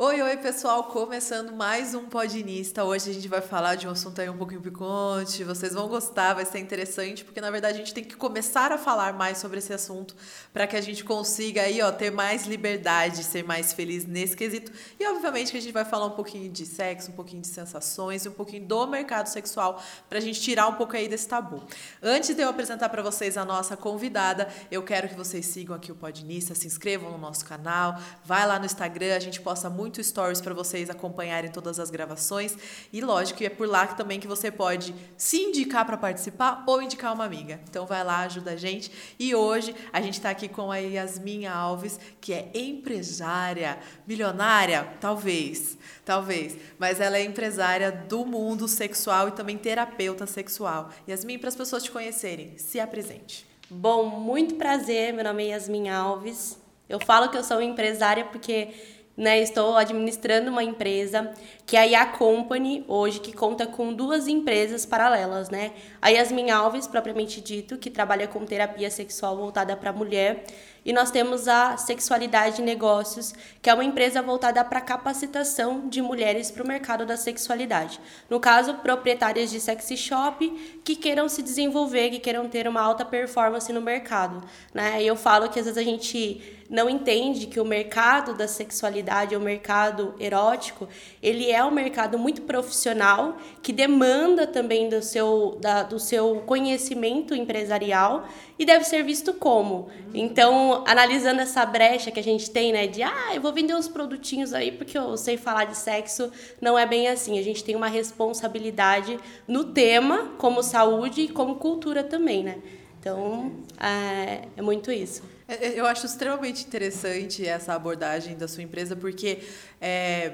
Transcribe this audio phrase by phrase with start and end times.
[0.00, 2.84] Oi, oi, pessoal, começando mais um Podinista.
[2.84, 5.42] Hoje a gente vai falar de um assunto aí um pouquinho picante.
[5.42, 8.78] Vocês vão gostar, vai ser interessante, porque na verdade a gente tem que começar a
[8.78, 10.14] falar mais sobre esse assunto
[10.52, 14.70] para que a gente consiga aí, ó, ter mais liberdade, ser mais feliz nesse quesito.
[15.00, 18.24] E obviamente que a gente vai falar um pouquinho de sexo, um pouquinho de sensações
[18.24, 21.60] e um pouquinho do mercado sexual para a gente tirar um pouco aí desse tabu.
[22.00, 25.90] Antes de eu apresentar para vocês a nossa convidada, eu quero que vocês sigam aqui
[25.90, 29.87] o Podinista, se inscrevam no nosso canal, vai lá no Instagram, a gente posta muito
[29.88, 32.54] muito stories para vocês acompanharem todas as gravações.
[32.92, 37.14] E lógico, é por lá também que você pode se indicar para participar ou indicar
[37.14, 37.58] uma amiga.
[37.70, 38.92] Então vai lá, ajuda a gente.
[39.18, 45.78] E hoje a gente está aqui com a Yasmin Alves, que é empresária, milionária, talvez,
[46.04, 50.90] talvez, mas ela é empresária do mundo sexual e também terapeuta sexual.
[51.08, 53.46] Yasmin, para as pessoas te conhecerem, se apresente.
[53.70, 55.14] Bom, muito prazer.
[55.14, 56.58] Meu nome é Yasmin Alves.
[56.88, 61.34] Eu falo que eu sou empresária porque né, estou administrando uma empresa
[61.66, 65.72] que é a IA Company, hoje, que conta com duas empresas paralelas, né?
[66.00, 70.44] A Yasmin Alves, propriamente dito, que trabalha com terapia sexual voltada para mulher,
[70.84, 76.50] e nós temos a Sexualidade Negócios, que é uma empresa voltada para capacitação de mulheres
[76.50, 78.00] para o mercado da sexualidade.
[78.28, 83.04] No caso, proprietárias de sexy shop que queiram se desenvolver, que queiram ter uma alta
[83.04, 84.42] performance no mercado.
[84.72, 85.02] Né?
[85.02, 89.34] E eu falo que às vezes a gente não entende que o mercado da sexualidade,
[89.34, 90.86] o mercado erótico,
[91.22, 97.34] ele é um mercado muito profissional, que demanda também do seu, da, do seu conhecimento
[97.34, 99.88] empresarial e deve ser visto como.
[100.12, 103.88] Então, analisando essa brecha que a gente tem, né, de ah, eu vou vender uns
[103.88, 107.38] produtinhos aí porque eu sei falar de sexo, não é bem assim.
[107.38, 112.58] A gente tem uma responsabilidade no tema, como saúde e como cultura também, né?
[113.00, 115.22] Então, é, é muito isso.
[115.46, 119.38] É, é, eu acho extremamente interessante essa abordagem da sua empresa, porque
[119.80, 120.32] é,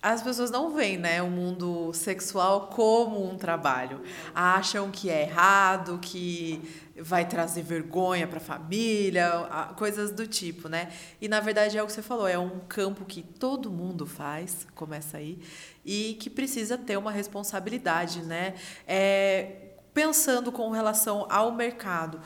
[0.00, 4.00] as pessoas não veem né, o mundo sexual como um trabalho.
[4.34, 9.30] Acham que é errado, que vai trazer vergonha para a família,
[9.76, 10.92] coisas do tipo, né?
[11.20, 14.66] E na verdade é o que você falou, é um campo que todo mundo faz,
[14.74, 15.38] começa aí,
[15.84, 18.54] e que precisa ter uma responsabilidade, né?
[18.86, 19.52] É,
[19.92, 22.20] pensando com relação ao mercado,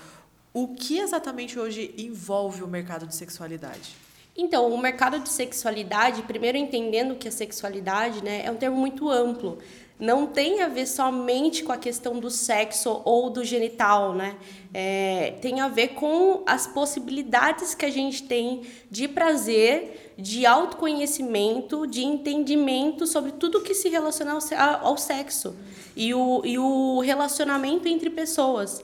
[0.52, 3.94] o que exatamente hoje envolve o mercado de sexualidade?
[4.36, 9.08] Então, o mercado de sexualidade, primeiro entendendo que a sexualidade né, é um termo muito
[9.10, 9.58] amplo.
[10.00, 14.36] Não tem a ver somente com a questão do sexo ou do genital, né?
[14.72, 21.86] É, tem a ver com as possibilidades que a gente tem de prazer, de autoconhecimento,
[21.86, 25.54] de entendimento sobre tudo que se relaciona ao, ao sexo
[25.94, 28.82] e o, e o relacionamento entre pessoas.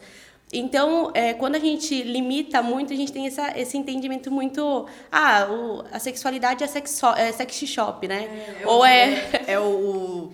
[0.53, 4.87] Então, é, quando a gente limita muito, a gente tem essa, esse entendimento muito.
[5.11, 8.57] Ah, o, a sexualidade é, sexo, é sex shop, né?
[8.61, 9.29] É, Ou é.
[9.47, 10.31] É o.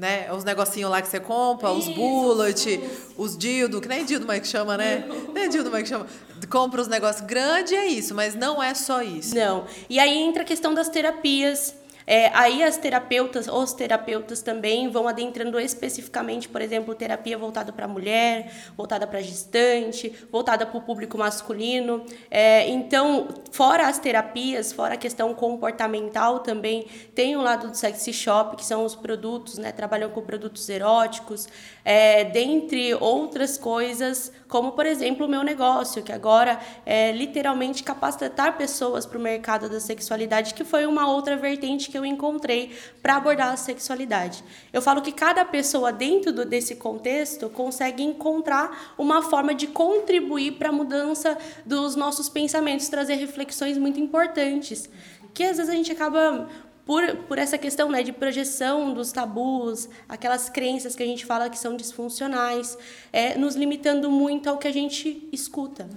[0.00, 0.32] Né?
[0.32, 2.80] Os negocinhos lá que você compra, Isso, os bullet,
[3.18, 5.06] os dildo, que nem dildo mais que chama, né?
[5.34, 6.06] nem dildo mais que chama.
[6.48, 9.34] Compra os negócios grandes, é isso, mas não é só isso.
[9.34, 9.66] Não.
[9.90, 11.74] E aí entra a questão das terapias
[12.10, 17.86] é, aí as terapeutas, os terapeutas também vão adentrando especificamente, por exemplo, terapia voltada para
[17.86, 22.04] mulher, voltada para gestante, voltada para o público masculino.
[22.28, 28.12] É, então, fora as terapias, fora a questão comportamental também, tem o lado do sexy
[28.12, 29.70] shop, que são os produtos, né?
[29.70, 31.48] Trabalham com produtos eróticos,
[31.84, 38.58] é, dentre outras coisas, como por exemplo o meu negócio, que agora é literalmente capacitar
[38.58, 42.70] pessoas para o mercado da sexualidade, que foi uma outra vertente que eu encontrei
[43.02, 44.42] para abordar a sexualidade.
[44.72, 50.52] Eu falo que cada pessoa dentro do, desse contexto consegue encontrar uma forma de contribuir
[50.52, 54.88] para a mudança dos nossos pensamentos, trazer reflexões muito importantes,
[55.32, 56.48] que às vezes a gente acaba
[56.84, 61.48] por, por essa questão né, de projeção dos tabus, aquelas crenças que a gente fala
[61.48, 62.76] que são disfuncionais,
[63.12, 65.88] é, nos limitando muito ao que a gente escuta.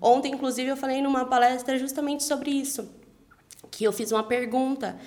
[0.00, 2.88] Ontem, inclusive, eu falei numa palestra justamente sobre isso,
[3.70, 4.98] que eu fiz uma pergunta: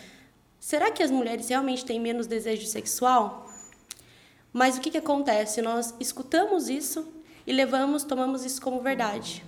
[0.61, 3.49] será que as mulheres realmente têm menos desejo sexual?
[4.53, 5.61] Mas o que, que acontece?
[5.61, 7.11] Nós escutamos isso
[7.47, 9.43] e levamos, tomamos isso como verdade.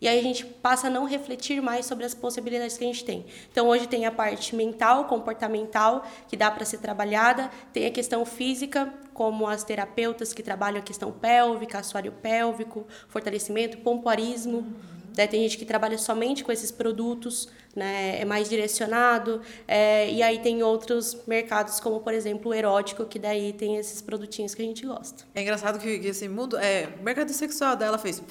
[0.00, 3.04] E aí a gente passa a não refletir mais sobre as possibilidades que a gente
[3.04, 3.26] tem.
[3.50, 8.24] Então hoje tem a parte mental, comportamental, que dá para ser trabalhada, tem a questão
[8.24, 14.72] física, como as terapeutas que trabalham a questão pélvica, assoalho pélvico, fortalecimento, pompoarismo.
[15.16, 15.26] Né?
[15.26, 17.48] Tem gente que trabalha somente com esses produtos,
[17.78, 18.20] né?
[18.20, 19.40] É mais direcionado.
[19.66, 24.02] É, e aí tem outros mercados, como por exemplo o erótico, que daí tem esses
[24.02, 25.24] produtinhos que a gente gosta.
[25.34, 26.58] É engraçado que, que esse mundo.
[26.58, 28.22] É, o mercado sexual dela fez.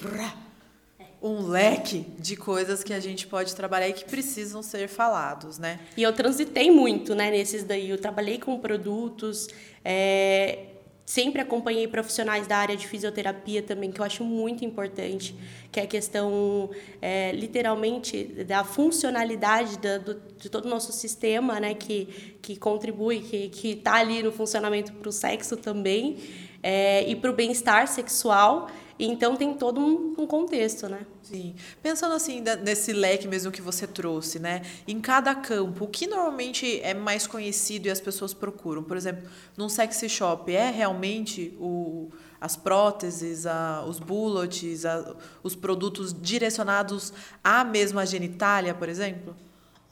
[1.20, 5.80] Um leque de coisas que a gente pode trabalhar e que precisam ser falados, né?
[5.96, 7.90] E eu transitei muito, né, nesses daí.
[7.90, 9.48] Eu trabalhei com produtos,
[9.84, 10.66] é,
[11.08, 15.34] Sempre acompanhei profissionais da área de fisioterapia também, que eu acho muito importante,
[15.72, 16.68] que é a questão,
[17.00, 23.20] é, literalmente, da funcionalidade da, do, de todo o nosso sistema, né, que, que contribui,
[23.20, 26.18] que está ali no funcionamento para o sexo também,
[26.62, 28.68] é, e para o bem-estar sexual.
[28.98, 31.06] Então tem todo um, um, contexto, né?
[31.22, 31.54] Sim.
[31.80, 34.62] Pensando assim, nesse leque mesmo que você trouxe, né?
[34.88, 38.82] Em cada campo, o que normalmente é mais conhecido e as pessoas procuram?
[38.82, 42.10] Por exemplo, num sexy shop, é realmente o,
[42.40, 47.12] as próteses, a, os bullets, a, os produtos direcionados
[47.42, 49.36] à mesma genitália, por exemplo?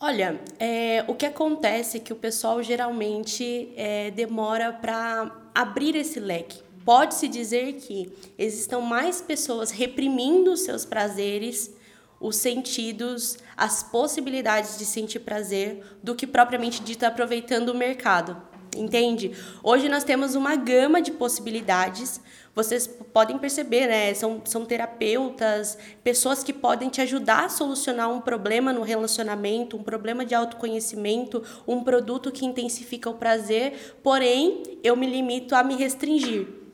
[0.01, 6.19] Olha, é, o que acontece é que o pessoal geralmente é, demora para abrir esse
[6.19, 11.75] leque pode-se dizer que existam mais pessoas reprimindo seus prazeres,
[12.21, 18.41] os sentidos, as possibilidades de sentir prazer, do que propriamente dito aproveitando o mercado.
[18.77, 19.33] Entende?
[19.65, 22.21] Hoje nós temos uma gama de possibilidades.
[22.55, 24.15] Vocês podem perceber, né?
[24.15, 29.83] São, são terapeutas, pessoas que podem te ajudar a solucionar um problema no relacionamento, um
[29.83, 35.75] problema de autoconhecimento, um produto que intensifica o prazer, porém, eu me limito a me
[35.75, 36.66] restringir.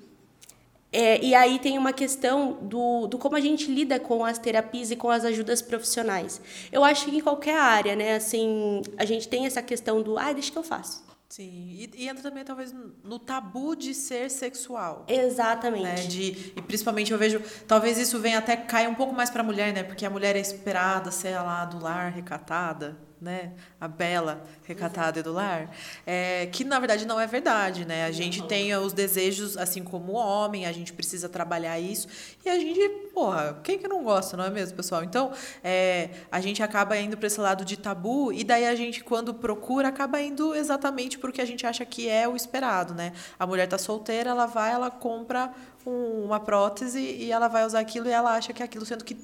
[0.92, 4.90] É, e aí tem uma questão do, do como a gente lida com as terapias
[4.90, 6.40] e com as ajudas profissionais.
[6.70, 10.32] Eu acho que em qualquer área, né, assim, a gente tem essa questão do, ah,
[10.32, 11.02] deixa que eu faço.
[11.30, 15.06] Sim, e, e, entra também talvez no tabu de ser sexual.
[15.08, 15.82] Exatamente.
[15.82, 15.94] Né?
[15.94, 19.44] De, e principalmente eu vejo, talvez isso venha até cair um pouco mais para a
[19.44, 19.82] mulher, né?
[19.82, 23.52] Porque a mulher é esperada ser lá do lar, recatada né?
[23.80, 25.70] A bela, recatada e do lar,
[26.04, 28.04] é, que na verdade não é verdade, né?
[28.04, 32.08] A gente tem os desejos, assim como o homem, a gente precisa trabalhar isso
[32.44, 32.80] e a gente,
[33.14, 35.04] porra, quem que não gosta, não é mesmo, pessoal?
[35.04, 35.32] Então,
[35.62, 39.32] é, a gente acaba indo para esse lado de tabu e daí a gente, quando
[39.32, 43.12] procura, acaba indo exatamente porque a gente acha que é o esperado, né?
[43.38, 45.52] A mulher tá solteira, ela vai, ela compra
[45.86, 49.04] um, uma prótese e ela vai usar aquilo e ela acha que é aquilo, sendo
[49.04, 49.16] que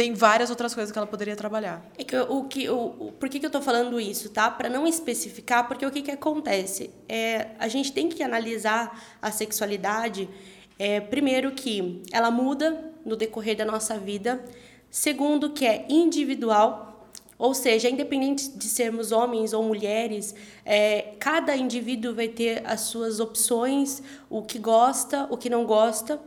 [0.00, 1.84] tem várias outras coisas que ela poderia trabalhar.
[1.98, 4.50] É que o que o, por que, que eu estou falando isso, tá?
[4.50, 6.88] Para não especificar, porque o que, que acontece?
[7.06, 10.26] É, a gente tem que analisar a sexualidade,
[10.78, 14.42] é, primeiro que ela muda no decorrer da nossa vida,
[14.88, 22.14] segundo que é individual, ou seja, independente de sermos homens ou mulheres, é, cada indivíduo
[22.14, 26.18] vai ter as suas opções, o que gosta, o que não gosta,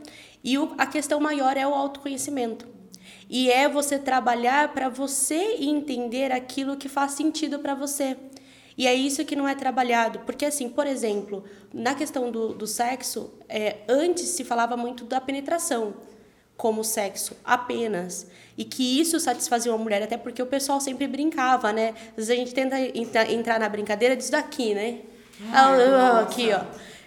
[0.44, 2.73] e o, a questão maior é o autoconhecimento.
[3.28, 8.16] E é você trabalhar para você entender aquilo que faz sentido para você.
[8.76, 10.20] E é isso que não é trabalhado.
[10.20, 15.20] Porque, assim, por exemplo, na questão do, do sexo, é, antes se falava muito da
[15.20, 15.94] penetração
[16.56, 18.26] como sexo apenas.
[18.56, 21.94] E que isso satisfazia uma mulher, até porque o pessoal sempre brincava, né?
[22.10, 22.78] Às vezes a gente tenta
[23.30, 25.00] entrar na brincadeira disso daqui, né?
[25.52, 26.60] Ah, aqui, ó.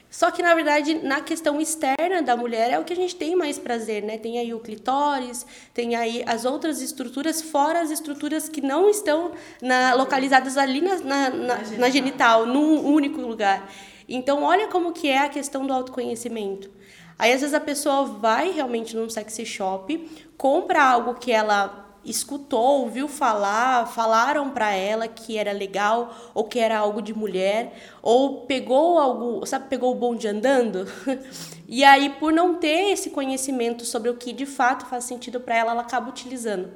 [0.09, 3.35] Só que, na verdade, na questão externa da mulher é o que a gente tem
[3.35, 4.17] mais prazer, né?
[4.17, 9.31] Tem aí o clitóris, tem aí as outras estruturas, fora as estruturas que não estão
[9.61, 13.69] na, localizadas ali na, na, na, na genital, num único lugar.
[14.07, 16.71] Então, olha como que é a questão do autoconhecimento.
[17.19, 22.81] Aí, às vezes, a pessoa vai realmente num sexy shop, compra algo que ela escutou,
[22.81, 28.41] ouviu falar, falaram para ela que era legal ou que era algo de mulher, ou
[28.45, 30.87] pegou algo, sabe, pegou o bonde andando.
[31.67, 35.57] e aí, por não ter esse conhecimento sobre o que de fato faz sentido para
[35.57, 36.71] ela, ela acaba utilizando.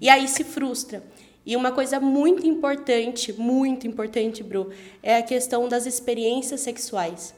[0.00, 1.02] E aí se frustra.
[1.46, 4.70] E uma coisa muito importante, muito importante, Bru,
[5.02, 7.34] é a questão das experiências sexuais.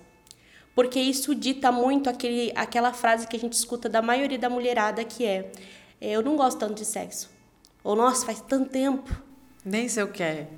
[0.75, 5.05] Porque isso dita muito aquele, aquela frase que a gente escuta da maioria da mulherada
[5.05, 5.51] que é é,
[6.01, 7.31] eu não gosto tanto de sexo.
[7.85, 9.11] Ou, nossa, faz tanto tempo.
[9.65, 10.49] Nem sei o que é.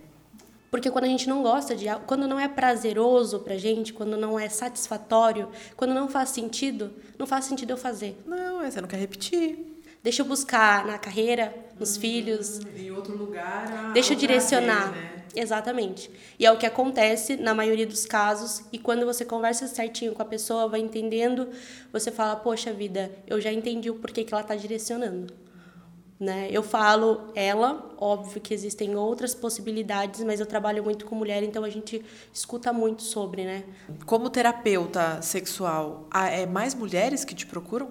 [0.70, 4.16] Porque quando a gente não gosta de algo, quando não é prazeroso pra gente, quando
[4.16, 8.18] não é satisfatório, quando não faz sentido, não faz sentido eu fazer.
[8.24, 9.71] Não, você não quer repetir.
[10.02, 12.60] Deixa eu buscar na carreira, nos hum, filhos.
[12.76, 13.92] Em outro lugar.
[13.92, 14.90] Deixa eu direcionar.
[14.90, 15.22] Prazer, né?
[15.34, 16.10] Exatamente.
[16.38, 18.64] E é o que acontece na maioria dos casos.
[18.72, 21.48] E quando você conversa certinho com a pessoa, vai entendendo,
[21.92, 25.32] você fala: Poxa vida, eu já entendi o porquê que ela está direcionando.
[26.18, 26.48] Né?
[26.52, 31.64] Eu falo ela, óbvio que existem outras possibilidades, mas eu trabalho muito com mulher, então
[31.64, 33.64] a gente escuta muito sobre, né?
[34.06, 37.90] Como terapeuta sexual, é mais mulheres que te procuram?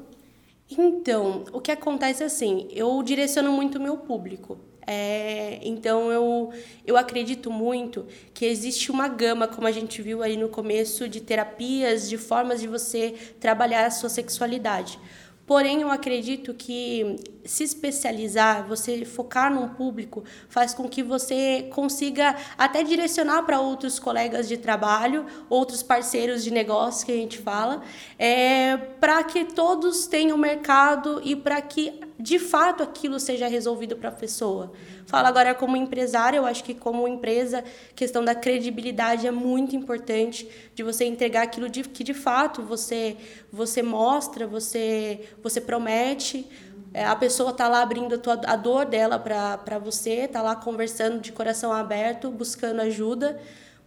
[0.78, 4.58] Então, o que acontece é assim, eu direciono muito o meu público.
[4.88, 6.51] É, então eu,
[6.86, 11.22] eu acredito muito que existe uma gama, como a gente viu aí no começo, de
[11.22, 15.00] terapias, de formas de você trabalhar a sua sexualidade.
[15.46, 22.36] Porém, eu acredito que se especializar, você focar num público, faz com que você consiga
[22.58, 27.82] até direcionar para outros colegas de trabalho, outros parceiros de negócio que a gente fala,
[28.18, 34.10] é, para que todos tenham mercado e para que de fato aquilo seja resolvido para
[34.10, 34.72] a pessoa.
[35.06, 37.64] Fala agora como empresária, eu acho que como empresa,
[37.96, 43.18] questão da credibilidade é muito importante de você entregar aquilo de, que de fato você
[43.52, 46.48] você mostra, você você promete.
[46.94, 50.56] É, a pessoa está lá abrindo a, tua, a dor dela para você, está lá
[50.56, 53.40] conversando de coração aberto, buscando ajuda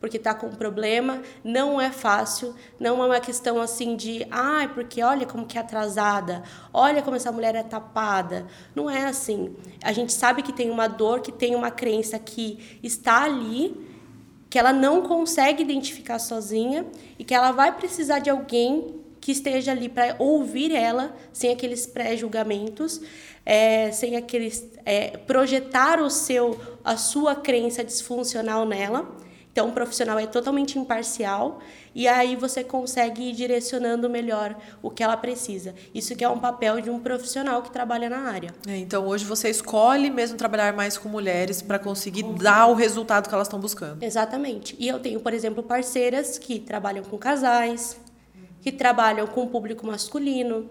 [0.05, 1.23] porque está com um problema.
[1.43, 5.57] Não é fácil, não é uma questão assim de, ai, ah, porque olha como que
[5.57, 6.43] é atrasada,
[6.75, 8.47] olha como essa mulher é tapada.
[8.75, 9.57] Não é assim.
[9.83, 13.75] A gente sabe que tem uma dor, que tem uma crença que está ali,
[14.51, 16.85] que ela não consegue identificar sozinha
[17.19, 21.87] e que ela vai precisar de alguém que esteja ali para ouvir ela sem aqueles
[21.87, 23.01] pré-julgamentos,
[23.47, 30.19] é, sem aqueles é, projetar o seu a sua crença disfuncional nela então, o profissional
[30.19, 31.61] é totalmente imparcial
[31.95, 35.77] e aí você consegue ir direcionando melhor o que ela precisa.
[35.95, 38.53] Isso que é um papel de um profissional que trabalha na área.
[38.67, 42.35] É, então, hoje você escolhe mesmo trabalhar mais com mulheres para conseguir uhum.
[42.35, 44.03] dar o resultado que elas estão buscando.
[44.03, 44.75] Exatamente.
[44.77, 47.97] E eu tenho, por exemplo, parceiras que trabalham com casais,
[48.65, 50.71] que trabalham com público masculino,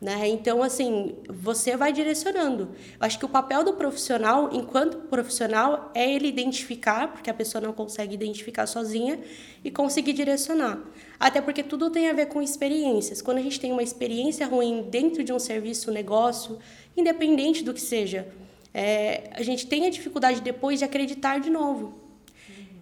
[0.00, 0.28] né?
[0.28, 2.70] Então, assim, você vai direcionando.
[3.00, 7.60] Eu acho que o papel do profissional, enquanto profissional, é ele identificar, porque a pessoa
[7.60, 9.18] não consegue identificar sozinha,
[9.64, 10.78] e conseguir direcionar.
[11.18, 13.20] Até porque tudo tem a ver com experiências.
[13.20, 16.60] Quando a gente tem uma experiência ruim dentro de um serviço, um negócio,
[16.96, 18.28] independente do que seja,
[18.72, 22.00] é, a gente tem a dificuldade depois de acreditar de novo.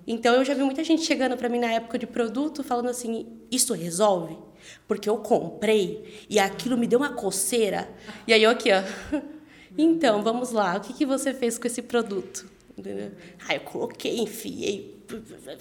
[0.07, 3.27] Então, eu já vi muita gente chegando para mim na época de produto falando assim:
[3.51, 4.50] isso resolve?
[4.87, 7.89] Porque eu comprei e aquilo me deu uma coceira.
[8.27, 8.83] E aí eu aqui, ó.
[9.79, 10.77] Então, vamos lá.
[10.77, 12.45] O que, que você fez com esse produto?
[12.77, 13.13] Entendeu?
[13.49, 15.01] Aí eu coloquei, enfiei,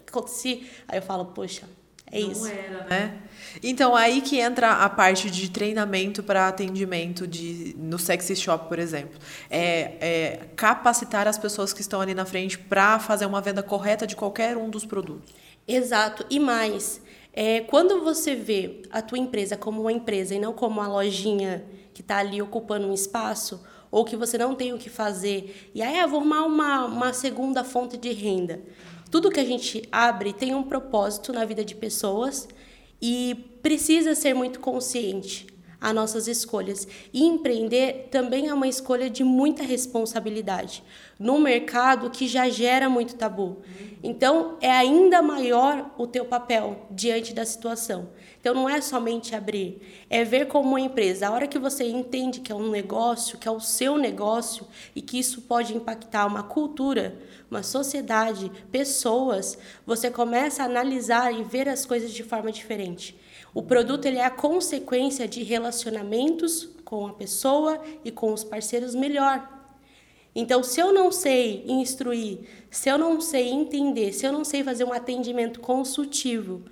[0.07, 0.67] aconteci.
[0.87, 1.67] Aí eu falo, poxa,
[2.11, 2.47] é Não isso.
[2.47, 3.17] Era, né?
[3.61, 8.79] Então, aí que entra a parte de treinamento para atendimento de, no sexy shop, por
[8.79, 9.19] exemplo.
[9.49, 14.07] É, é capacitar as pessoas que estão ali na frente para fazer uma venda correta
[14.07, 15.33] de qualquer um dos produtos.
[15.67, 16.25] Exato.
[16.29, 16.99] E mais,
[17.41, 21.63] é, quando você vê a tua empresa como uma empresa e não como uma lojinha
[21.93, 25.81] que está ali ocupando um espaço, ou que você não tem o que fazer, e
[25.81, 28.61] aí eu vou arrumar uma, uma segunda fonte de renda.
[29.09, 32.45] Tudo que a gente abre tem um propósito na vida de pessoas
[33.01, 35.47] e precisa ser muito consciente
[35.79, 36.87] as nossas escolhas.
[37.13, 40.83] E empreender também é uma escolha de muita responsabilidade,
[41.17, 43.61] num mercado que já gera muito tabu.
[44.03, 48.09] Então, é ainda maior o teu papel diante da situação.
[48.39, 51.27] Então, não é somente abrir, é ver como uma empresa.
[51.27, 55.01] A hora que você entende que é um negócio, que é o seu negócio e
[55.01, 57.19] que isso pode impactar uma cultura,
[57.51, 63.19] uma sociedade, pessoas, você começa a analisar e ver as coisas de forma diferente.
[63.53, 68.93] O produto ele é a consequência de relacionamentos com a pessoa e com os parceiros
[68.93, 69.57] melhor.
[70.35, 74.63] Então, se eu não sei instruir, se eu não sei entender, se eu não sei
[74.63, 76.63] fazer um atendimento consultivo,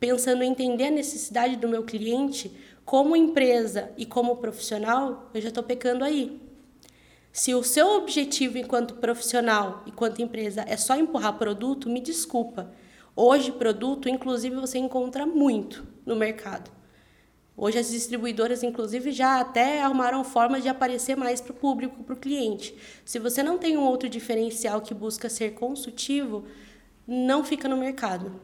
[0.00, 2.52] pensando em entender a necessidade do meu cliente,
[2.84, 6.40] como empresa e como profissional, eu já estou pecando aí.
[7.32, 12.72] Se o seu objetivo enquanto profissional, enquanto empresa, é só empurrar produto, me desculpa.
[13.16, 16.70] Hoje, produto, inclusive, você encontra muito no mercado.
[17.56, 22.14] Hoje, as distribuidoras, inclusive, já até arrumaram formas de aparecer mais para o público, para
[22.14, 22.74] o cliente.
[23.04, 26.44] Se você não tem um outro diferencial que busca ser consultivo,
[27.06, 28.40] não fica no mercado.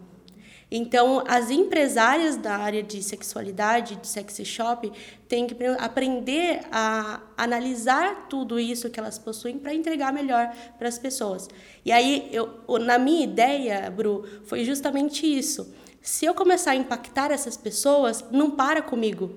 [0.71, 4.93] Então, as empresárias da área de sexualidade, de sexy shop,
[5.29, 10.97] têm que aprender a analisar tudo isso que elas possuem para entregar melhor para as
[10.97, 11.49] pessoas.
[11.85, 12.49] E aí, eu,
[12.79, 15.75] na minha ideia, Bru, foi justamente isso.
[16.01, 19.31] Se eu começar a impactar essas pessoas, não para comigo.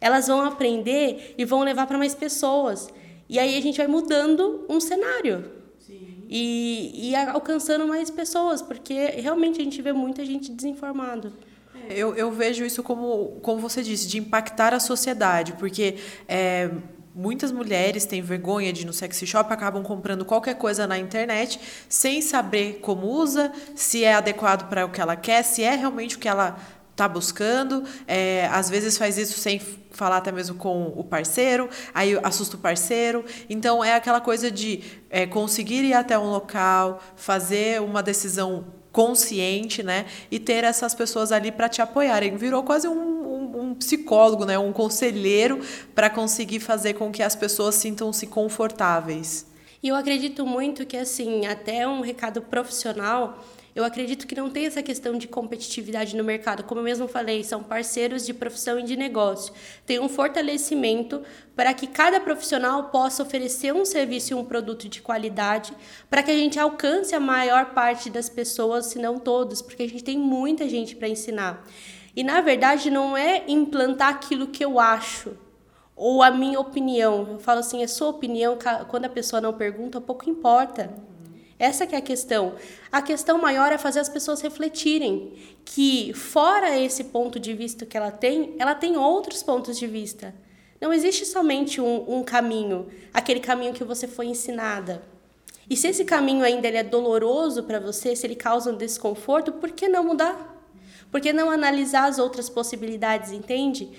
[0.00, 2.88] Elas vão aprender e vão levar para mais pessoas.
[3.28, 5.58] E aí a gente vai mudando um cenário
[6.28, 11.32] e, e alcançando mais pessoas, porque realmente a gente vê muita gente desinformada.
[11.88, 15.96] É, eu, eu vejo isso como, como você disse, de impactar a sociedade, porque
[16.28, 16.70] é,
[17.18, 21.60] muitas mulheres têm vergonha de ir no sexy shop, acabam comprando qualquer coisa na internet
[21.88, 26.14] sem saber como usa, se é adequado para o que ela quer, se é realmente
[26.14, 26.56] o que ela
[26.94, 29.60] tá buscando, é, às vezes faz isso sem
[29.90, 33.24] falar até mesmo com o parceiro, aí assusta o parceiro.
[33.50, 38.64] Então é aquela coisa de é, conseguir ir até um local, fazer uma decisão
[38.98, 40.06] consciente, né?
[40.28, 42.36] E ter essas pessoas ali para te apoiarem.
[42.36, 44.58] Virou quase um, um, um psicólogo, né?
[44.58, 45.60] Um conselheiro
[45.94, 49.46] para conseguir fazer com que as pessoas sintam-se confortáveis.
[49.80, 53.38] E eu acredito muito que, assim, até um recado profissional,
[53.78, 56.64] eu acredito que não tem essa questão de competitividade no mercado.
[56.64, 59.54] Como eu mesmo falei, são parceiros de profissão e de negócio.
[59.86, 61.22] Tem um fortalecimento
[61.54, 65.72] para que cada profissional possa oferecer um serviço e um produto de qualidade,
[66.10, 69.88] para que a gente alcance a maior parte das pessoas, se não todos, porque a
[69.88, 71.64] gente tem muita gente para ensinar.
[72.16, 75.36] E na verdade não é implantar aquilo que eu acho,
[75.94, 77.28] ou a minha opinião.
[77.30, 78.58] Eu falo assim, a sua opinião,
[78.88, 80.92] quando a pessoa não pergunta, pouco importa.
[81.58, 82.54] Essa que é a questão.
[82.90, 85.32] A questão maior é fazer as pessoas refletirem
[85.64, 90.34] que fora esse ponto de vista que ela tem, ela tem outros pontos de vista.
[90.80, 95.02] Não existe somente um, um caminho, aquele caminho que você foi ensinada.
[95.68, 99.52] E se esse caminho ainda ele é doloroso para você, se ele causa um desconforto,
[99.52, 100.56] por que não mudar?
[101.10, 103.90] Por que não analisar as outras possibilidades, entende?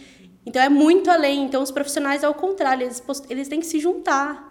[0.46, 1.44] Então é muito além.
[1.44, 4.49] Então os profissionais, ao contrário, eles, eles têm que se juntar.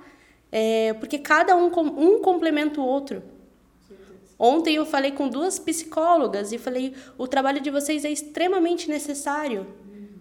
[0.51, 3.23] É, porque cada um, um complementa o outro.
[4.39, 9.67] Ontem eu falei com duas psicólogas e falei: o trabalho de vocês é extremamente necessário,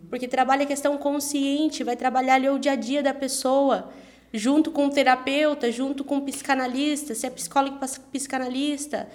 [0.10, 3.92] porque trabalha a questão consciente, vai trabalhar ali o dia a dia da pessoa,
[4.34, 7.78] junto com o terapeuta, junto com o psicanalista, se é psicólogo
[8.12, 9.08] psicanalista,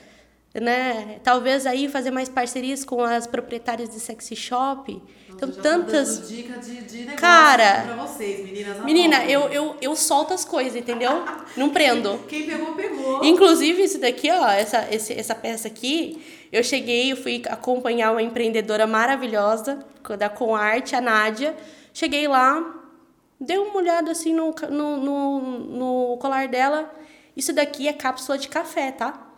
[0.54, 1.18] né?
[1.22, 5.00] Talvez aí fazer mais parcerias com as proprietárias de sexy shop.
[5.30, 6.28] Então, tantas.
[6.28, 8.84] Dica de, de negócio Cara, pra vocês, meninas.
[8.84, 11.24] Menina, eu, eu, eu solto as coisas, entendeu?
[11.56, 12.18] Não prendo.
[12.28, 13.24] Quem pegou, pegou.
[13.24, 18.22] Inclusive, isso daqui, ó, essa, esse, essa peça aqui, eu cheguei, eu fui acompanhar uma
[18.22, 19.84] empreendedora maravilhosa,
[20.18, 21.56] da Com Arte, a Nádia.
[21.94, 22.80] Cheguei lá,
[23.40, 26.92] dei uma olhada assim no, no, no, no colar dela.
[27.34, 29.31] Isso daqui é cápsula de café, tá?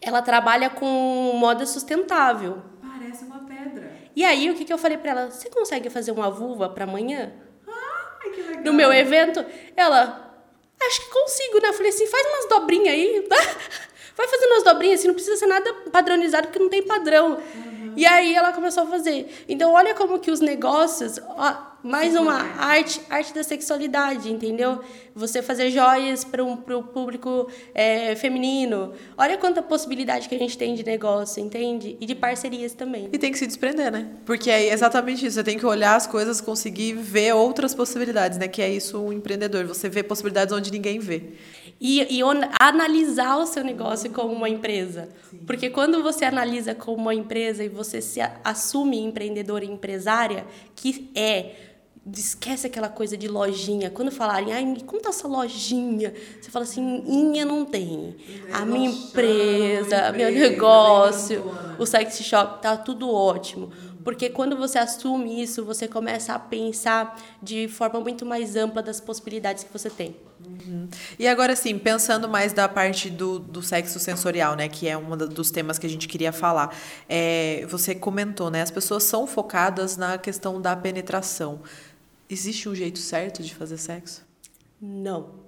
[0.00, 2.62] Ela trabalha com moda sustentável.
[2.80, 3.92] Parece uma pedra.
[4.14, 5.30] E aí, o que, que eu falei para ela?
[5.30, 7.32] Você consegue fazer uma vulva para amanhã?
[7.66, 8.64] Ai, que legal.
[8.64, 9.44] No meu evento?
[9.76, 10.40] Ela,
[10.82, 11.68] acho que consigo, né?
[11.68, 13.26] Eu falei assim, faz umas dobrinhas aí.
[14.16, 17.34] Vai fazendo umas dobrinhas assim, não precisa ser nada padronizado, porque não tem padrão.
[17.54, 17.92] Uhum.
[17.96, 19.44] E aí ela começou a fazer.
[19.46, 21.18] Então, olha como que os negócios...
[21.36, 24.80] Ó, mais uma arte, arte da sexualidade, entendeu?
[25.14, 28.92] Você fazer joias para um pro público é, feminino.
[29.16, 31.96] Olha quanta possibilidade que a gente tem de negócio, entende?
[32.00, 33.08] E de parcerias também.
[33.12, 34.08] E tem que se desprender, né?
[34.26, 35.36] Porque é exatamente isso.
[35.36, 38.48] Você tem que olhar as coisas, conseguir ver outras possibilidades, né?
[38.48, 39.64] Que é isso um empreendedor.
[39.66, 41.22] Você vê possibilidades onde ninguém vê.
[41.80, 42.20] E, e
[42.58, 45.08] analisar o seu negócio como uma empresa.
[45.30, 45.38] Sim.
[45.46, 50.44] Porque quando você analisa como uma empresa e você se assume empreendedora e empresária,
[50.74, 51.75] que é
[52.14, 53.90] esquece aquela coisa de lojinha.
[53.90, 58.16] Quando falarem, ai, me conta essa lojinha, você fala assim, minha não tem.
[58.52, 61.44] A minha empresa, meu negócio,
[61.78, 63.70] o sexy shop, tá tudo ótimo.
[64.06, 69.00] Porque quando você assume isso, você começa a pensar de forma muito mais ampla das
[69.00, 70.14] possibilidades que você tem.
[70.46, 70.88] Uhum.
[71.18, 74.68] E agora, assim, pensando mais da parte do, do sexo sensorial, né?
[74.68, 76.72] Que é um dos temas que a gente queria falar.
[77.08, 78.62] É, você comentou, né?
[78.62, 81.60] As pessoas são focadas na questão da penetração.
[82.28, 84.24] Existe um jeito certo de fazer sexo?
[84.80, 85.46] Não.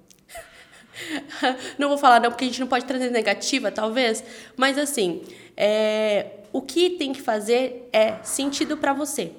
[1.79, 4.23] não vou falar não, porque a gente não pode trazer negativa, talvez.
[4.57, 5.23] Mas assim,
[5.57, 9.33] é, o que tem que fazer é sentido para você.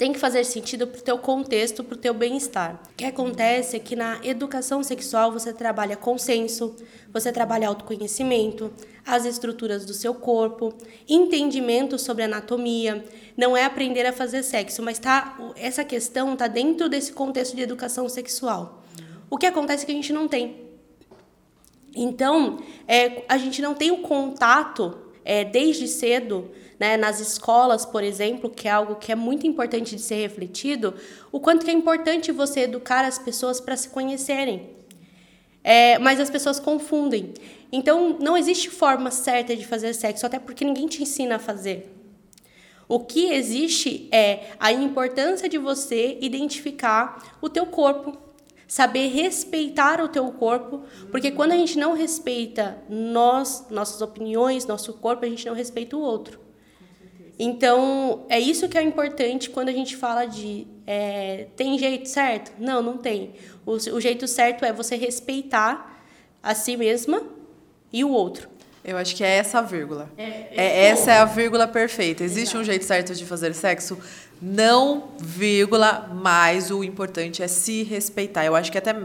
[0.00, 2.80] Tem que fazer sentido para o teu contexto, para o teu bem-estar.
[2.90, 6.74] O que acontece é que na educação sexual você trabalha consenso,
[7.12, 8.72] você trabalha autoconhecimento,
[9.06, 10.72] as estruturas do seu corpo,
[11.06, 13.04] entendimento sobre anatomia.
[13.36, 17.60] Não é aprender a fazer sexo, mas tá, essa questão está dentro desse contexto de
[17.60, 18.82] educação sexual.
[19.28, 20.64] O que acontece é que a gente não tem.
[21.94, 22.58] Então,
[22.88, 28.48] é, a gente não tem o contato é, desde cedo né, nas escolas, por exemplo,
[28.48, 30.94] que é algo que é muito importante de ser refletido,
[31.30, 34.70] o quanto que é importante você educar as pessoas para se conhecerem.
[35.62, 37.34] É, mas as pessoas confundem.
[37.70, 41.94] Então, não existe forma certa de fazer sexo, até porque ninguém te ensina a fazer.
[42.88, 48.18] O que existe é a importância de você identificar o teu corpo,
[48.70, 54.92] saber respeitar o teu corpo, porque quando a gente não respeita nós, nossas opiniões, nosso
[54.92, 56.38] corpo, a gente não respeita o outro.
[57.36, 62.52] Então, é isso que é importante quando a gente fala de é, tem jeito certo?
[62.60, 63.32] Não, não tem.
[63.66, 66.04] O, o jeito certo é você respeitar
[66.40, 67.24] a si mesma
[67.92, 68.48] e o outro.
[68.84, 70.08] Eu acho que é essa a vírgula.
[70.16, 72.22] É, é, é essa é a vírgula perfeita.
[72.22, 72.60] Existe Exato.
[72.60, 73.98] um jeito certo de fazer sexo?
[74.40, 78.44] Não, vírgula, mas o importante é se respeitar.
[78.44, 78.96] Eu acho que até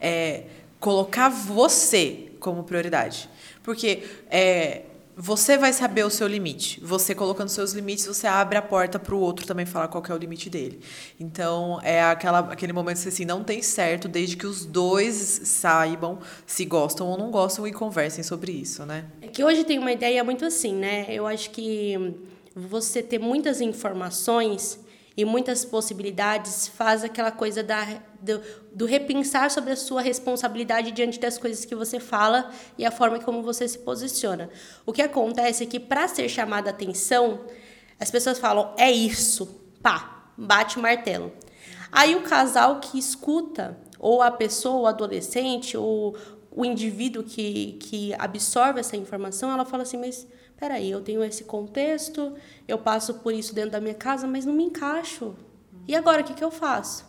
[0.00, 0.44] é,
[0.78, 3.28] colocar você como prioridade.
[3.62, 4.82] Porque é,
[5.16, 6.80] você vai saber o seu limite.
[6.82, 10.12] Você colocando seus limites, você abre a porta para o outro também falar qual é
[10.12, 10.80] o limite dele.
[11.20, 16.18] Então, é aquela, aquele momento que assim, não tem certo desde que os dois saibam
[16.46, 19.04] se gostam ou não gostam e conversem sobre isso, né?
[19.20, 21.06] É que hoje tem uma ideia muito assim, né?
[21.08, 22.14] Eu acho que
[22.54, 24.78] você ter muitas informações
[25.16, 27.84] e muitas possibilidades faz aquela coisa da,
[28.20, 28.40] do,
[28.74, 33.18] do, repensar sobre a sua responsabilidade diante das coisas que você fala e a forma
[33.20, 34.48] como você se posiciona.
[34.86, 37.40] O que acontece é que, para ser chamada atenção,
[38.00, 39.46] as pessoas falam, é isso,
[39.82, 41.32] pá, bate o martelo.
[41.90, 46.16] Aí o casal que escuta, ou a pessoa, o adolescente, ou
[46.50, 50.26] o indivíduo que, que absorve essa informação, ela fala assim, mas
[50.62, 52.34] peraí, eu tenho esse contexto,
[52.68, 55.34] eu passo por isso dentro da minha casa, mas não me encaixo.
[55.88, 57.04] E agora, o que, que eu faço?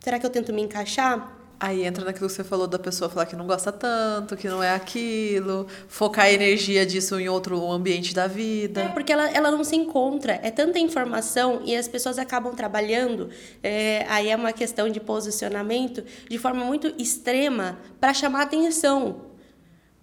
[0.00, 1.36] Será que eu tento me encaixar?
[1.60, 4.62] Aí entra naquilo que você falou da pessoa falar que não gosta tanto, que não
[4.62, 8.80] é aquilo, focar a energia disso em outro ambiente da vida.
[8.80, 10.40] É, porque ela, ela não se encontra.
[10.42, 13.28] É tanta informação e as pessoas acabam trabalhando,
[13.62, 19.33] é, aí é uma questão de posicionamento, de forma muito extrema para chamar atenção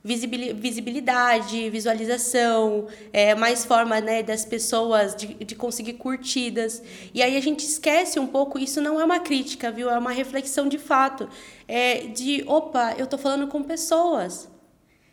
[0.04, 6.82] visibilidade, visualização, é, mais forma né, das pessoas de, de conseguir curtidas.
[7.14, 9.90] E aí a gente esquece um pouco, isso não é uma crítica, viu?
[9.90, 11.30] É uma reflexão de fato.
[11.68, 14.50] É de, opa, eu estou falando com pessoas.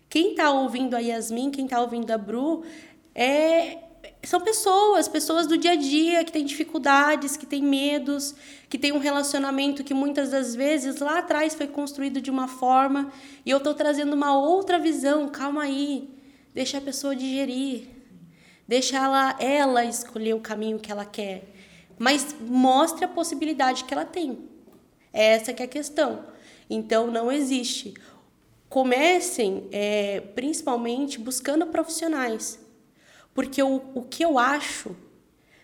[0.09, 2.64] Quem está ouvindo a Yasmin, quem está ouvindo a Bru,
[3.14, 3.88] é,
[4.26, 8.35] são pessoas, pessoas do dia a dia que têm dificuldades, que têm medos,
[8.68, 13.12] que têm um relacionamento que muitas das vezes lá atrás foi construído de uma forma
[13.46, 15.28] e eu estou trazendo uma outra visão.
[15.28, 16.11] Calma aí,
[16.52, 17.87] deixa a pessoa digerir,
[18.66, 21.44] deixa ela, ela escolher o caminho que ela quer,
[21.96, 24.38] mas mostre a possibilidade que ela tem.
[25.12, 26.24] Essa que é a questão.
[26.68, 27.94] Então não existe.
[28.68, 32.67] Comecem, é, principalmente, buscando profissionais
[33.38, 34.96] porque o, o que eu acho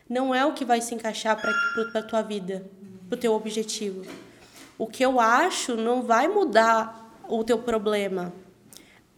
[0.08, 1.50] não é o que vai se encaixar para
[1.98, 2.64] a tua vida,
[3.08, 4.02] para o teu objetivo.
[4.78, 8.32] O que eu acho não vai mudar o teu problema.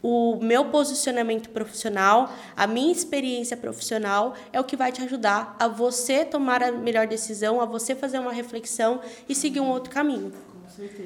[0.01, 5.67] O meu posicionamento profissional, a minha experiência profissional é o que vai te ajudar a
[5.67, 10.33] você tomar a melhor decisão, a você fazer uma reflexão e seguir um outro caminho.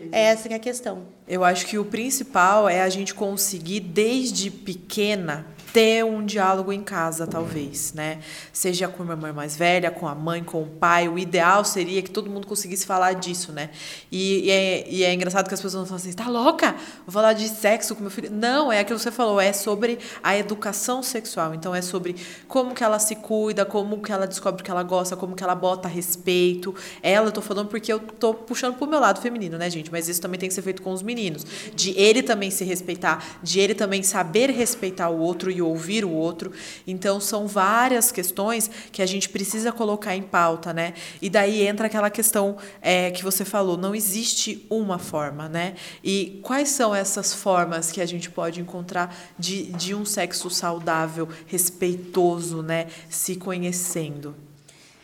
[0.09, 1.05] É essa que é a questão.
[1.27, 6.81] Eu acho que o principal é a gente conseguir, desde pequena, ter um diálogo em
[6.81, 8.19] casa, talvez, né?
[8.51, 11.07] Seja com a irmã mais velha, com a mãe, com o pai.
[11.07, 13.69] O ideal seria que todo mundo conseguisse falar disso, né?
[14.11, 16.75] E, e, é, e é, engraçado que as pessoas falam assim: tá louca?
[17.05, 18.29] Vou falar de sexo com meu filho.
[18.31, 21.53] Não, é aquilo que você falou, é sobre a educação sexual.
[21.53, 22.15] Então, é sobre
[22.47, 25.55] como que ela se cuida, como que ela descobre que ela gosta, como que ela
[25.55, 26.75] bota respeito.
[27.01, 29.91] Ela, eu tô falando porque eu tô puxando pro meu lado feminino, né, gente?
[29.91, 31.45] Mas isso também tem que ser feito com os meninos.
[31.73, 36.51] De ele também se respeitar, de ele também saber respeitar o outro ouvir o outro.
[36.85, 40.93] Então, são várias questões que a gente precisa colocar em pauta, né?
[41.21, 45.75] E daí entra aquela questão é, que você falou, não existe uma forma, né?
[46.03, 51.27] E quais são essas formas que a gente pode encontrar de, de um sexo saudável,
[51.47, 52.87] respeitoso, né?
[53.09, 54.35] Se conhecendo?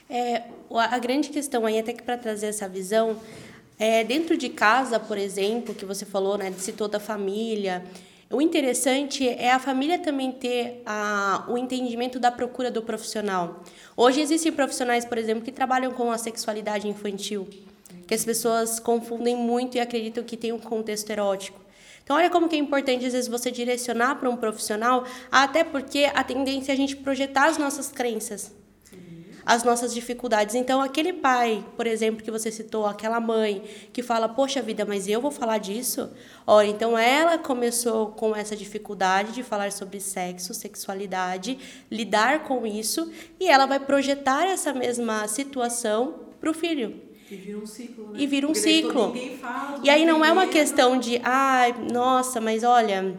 [0.09, 3.17] É, a grande questão aí, até que para trazer essa visão,
[3.79, 7.83] é, dentro de casa, por exemplo, que você falou, né, de toda a família,
[8.29, 13.63] o interessante é a família também ter a, o entendimento da procura do profissional.
[13.95, 17.47] Hoje existem profissionais, por exemplo, que trabalham com a sexualidade infantil,
[18.05, 21.59] que as pessoas confundem muito e acreditam que tem um contexto erótico.
[22.03, 26.09] Então, olha como que é importante, às vezes, você direcionar para um profissional, até porque
[26.13, 28.56] a tendência é a gente projetar as nossas crenças
[29.47, 30.55] as nossas dificuldades.
[30.55, 35.07] Então, aquele pai, por exemplo, que você citou, aquela mãe que fala: Poxa vida, mas
[35.07, 36.09] eu vou falar disso?
[36.45, 41.57] Olha, então ela começou com essa dificuldade de falar sobre sexo, sexualidade,
[41.89, 47.01] lidar com isso, e ela vai projetar essa mesma situação para o filho.
[47.31, 48.19] E vira um ciclo, né?
[48.19, 49.13] E vira um Porque ciclo.
[49.39, 53.15] Fala, e aí não é uma questão de, ai, ah, nossa, mas olha,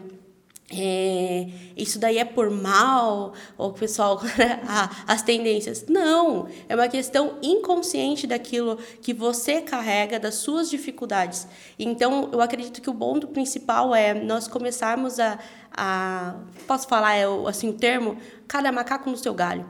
[0.71, 4.61] é, isso daí é por mal, ou o pessoal, né,
[5.07, 5.85] as tendências.
[5.87, 11.47] Não, é uma questão inconsciente daquilo que você carrega, das suas dificuldades.
[11.77, 15.39] Então, eu acredito que o ponto principal é nós começarmos a.
[15.75, 16.35] a
[16.67, 18.17] posso falar é, assim o termo?
[18.47, 19.65] Cada macaco no seu galho.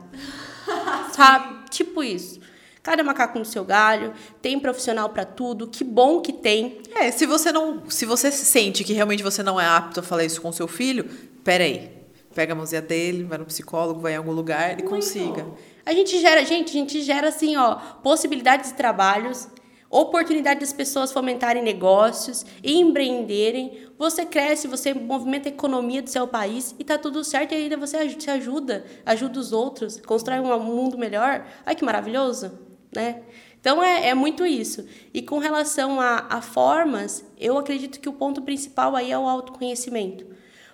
[1.12, 1.70] Sabe?
[1.70, 2.39] Tipo isso.
[2.82, 6.80] Cada macaco no seu galho, tem profissional para tudo, que bom que tem.
[6.94, 10.24] É, se você não, se você sente que realmente você não é apto a falar
[10.24, 11.04] isso com seu filho,
[11.44, 11.90] peraí.
[12.34, 15.46] pega a mãozinha dele, vai no psicólogo, vai em algum lugar e consiga.
[15.84, 19.46] A gente gera, gente, a gente gera assim, ó, possibilidades de trabalhos,
[19.90, 23.88] oportunidade das pessoas fomentarem negócios, empreenderem.
[23.98, 27.76] Você cresce, você movimenta a economia do seu país e tá tudo certo e ainda
[27.76, 31.44] você se ajuda, ajuda os outros, constrói um mundo melhor.
[31.66, 33.22] Ai que maravilhoso, né?
[33.60, 34.86] Então é, é muito isso.
[35.12, 39.28] E com relação a, a formas, eu acredito que o ponto principal aí é o
[39.28, 40.26] autoconhecimento.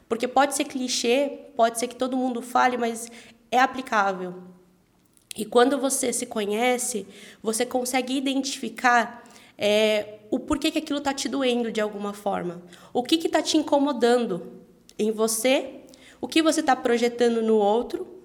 [0.09, 3.11] Porque pode ser clichê, pode ser que todo mundo fale, mas
[3.50, 4.35] é aplicável.
[5.37, 7.07] E quando você se conhece,
[7.42, 9.24] você consegue identificar
[9.59, 12.62] é, o porquê que aquilo está te doendo de alguma forma.
[12.92, 14.62] O que está te incomodando
[14.98, 15.81] em você,
[16.20, 18.15] o que você está projetando no outro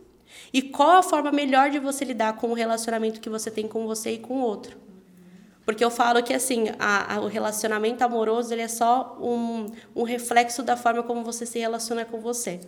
[0.54, 3.86] e qual a forma melhor de você lidar com o relacionamento que você tem com
[3.86, 4.78] você e com o outro.
[5.66, 10.04] Porque eu falo que assim, a, a, o relacionamento amoroso ele é só um, um
[10.04, 12.60] reflexo da forma como você se relaciona com você.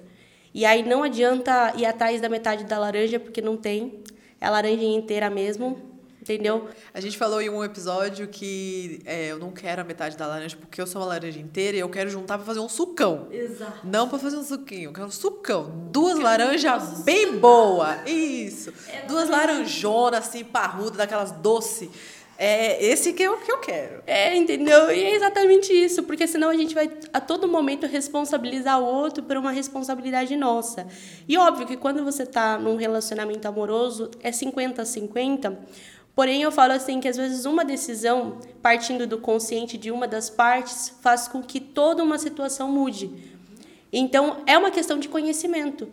[0.54, 4.04] E aí não adianta ir atrás da metade da laranja, porque não tem
[4.39, 5.78] é a laranja inteira mesmo,
[6.24, 6.70] entendeu?
[6.94, 10.56] A gente falou em um episódio que é, eu não quero a metade da laranja
[10.56, 13.28] porque eu sou uma laranja inteira e eu quero juntar para fazer um sucão.
[13.30, 13.86] Exato.
[13.86, 15.90] Não para fazer um suquinho, eu quero um sucão.
[15.92, 17.98] Duas laranjas bem boa.
[18.08, 18.74] Isso.
[18.88, 21.92] É Duas laranjonas assim, parrudas, daquelas doce.
[22.36, 24.02] É esse que eu, que eu quero.
[24.08, 24.92] É, entendeu?
[24.92, 29.24] E é exatamente isso, porque senão a gente vai a todo momento responsabilizar o outro
[29.24, 30.88] por uma responsabilidade nossa.
[31.28, 35.60] E óbvio que quando você está num relacionamento amoroso, é 50 a 50.
[36.15, 40.30] Porém, eu falo assim que às vezes uma decisão, partindo do consciente de uma das
[40.30, 43.10] partes, faz com que toda uma situação mude.
[43.91, 45.88] Então, é uma questão de conhecimento.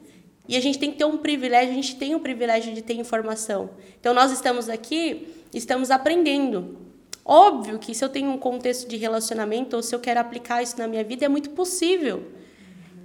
[0.46, 2.94] E a gente tem que ter um privilégio, a gente tem o privilégio de ter
[2.94, 3.70] informação.
[3.98, 6.78] Então, nós estamos aqui estamos aprendendo.
[7.24, 10.78] Óbvio que se eu tenho um contexto de relacionamento ou se eu quero aplicar isso
[10.78, 12.24] na minha vida, é muito possível.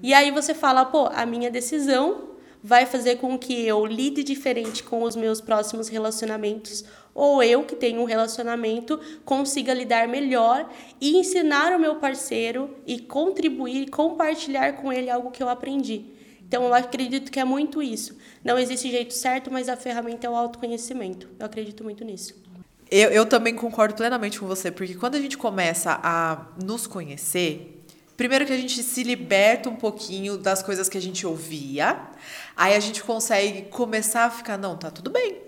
[0.01, 4.83] E aí você fala, pô, a minha decisão vai fazer com que eu lide diferente
[4.83, 6.83] com os meus próximos relacionamentos,
[7.15, 12.99] ou eu que tenho um relacionamento consiga lidar melhor e ensinar o meu parceiro e
[12.99, 16.07] contribuir compartilhar com ele algo que eu aprendi.
[16.45, 18.17] Então, eu acredito que é muito isso.
[18.43, 21.27] Não existe jeito certo, mas a ferramenta é o autoconhecimento.
[21.39, 22.35] Eu acredito muito nisso.
[22.91, 27.83] Eu, eu também concordo plenamente com você, porque quando a gente começa a nos conhecer,
[28.15, 31.99] primeiro que a gente se liberta um pouquinho das coisas que a gente ouvia,
[32.55, 35.44] aí a gente consegue começar a ficar, não, tá tudo bem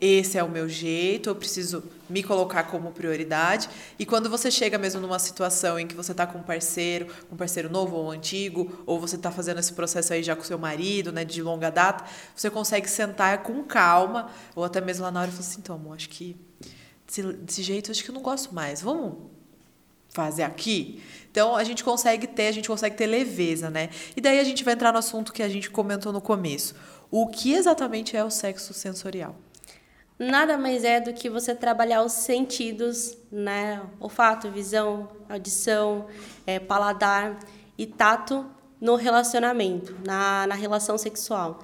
[0.00, 3.68] esse é o meu jeito, eu preciso me colocar como prioridade.
[3.98, 7.36] E quando você chega mesmo numa situação em que você está com um parceiro, um
[7.36, 11.10] parceiro novo ou antigo, ou você está fazendo esse processo aí já com seu marido,
[11.12, 12.04] né, de longa data,
[12.34, 15.76] você consegue sentar com calma, ou até mesmo lá na hora e falar assim, então,
[15.76, 16.36] amor, acho que
[17.06, 18.82] desse, desse jeito acho que eu não gosto mais.
[18.82, 19.14] Vamos
[20.10, 21.02] fazer aqui?
[21.30, 23.90] Então a gente consegue ter, a gente consegue ter leveza, né?
[24.16, 26.74] E daí a gente vai entrar no assunto que a gente comentou no começo.
[27.10, 29.36] O que exatamente é o sexo sensorial?
[30.18, 33.82] Nada mais é do que você trabalhar os sentidos, né?
[34.00, 36.06] Olfato, visão, audição,
[36.46, 37.38] é, paladar
[37.76, 38.46] e tato
[38.80, 41.60] no relacionamento, na, na relação sexual.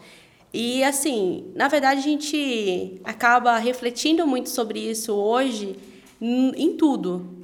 [0.53, 5.79] E assim, na verdade a gente acaba refletindo muito sobre isso hoje
[6.21, 7.43] em tudo.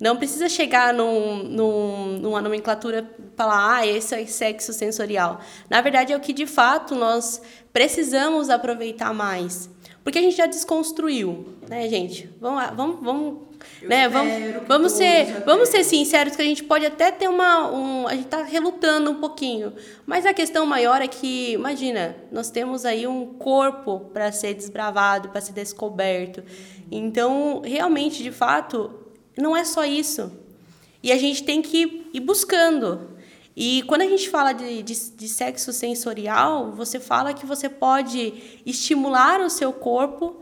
[0.00, 5.40] Não precisa chegar num, num, numa nomenclatura falar, ah, esse é sexo sensorial.
[5.68, 7.42] Na verdade, é o que de fato nós
[7.72, 9.68] precisamos aproveitar mais.
[10.08, 12.30] Porque a gente já desconstruiu, né, gente?
[12.40, 13.38] Vamos lá, vamos, vamos,
[13.82, 18.08] né, vamos, vamos ser, vamos ser sinceros que a gente pode até ter uma, um,
[18.08, 19.74] a gente está relutando um pouquinho,
[20.06, 25.28] mas a questão maior é que, imagina, nós temos aí um corpo para ser desbravado,
[25.28, 26.42] para ser descoberto.
[26.90, 28.90] Então, realmente, de fato,
[29.36, 30.32] não é só isso.
[31.02, 33.17] E a gente tem que ir buscando.
[33.60, 38.60] E quando a gente fala de, de, de, sexo sensorial, você fala que você pode
[38.64, 40.36] estimular o seu corpo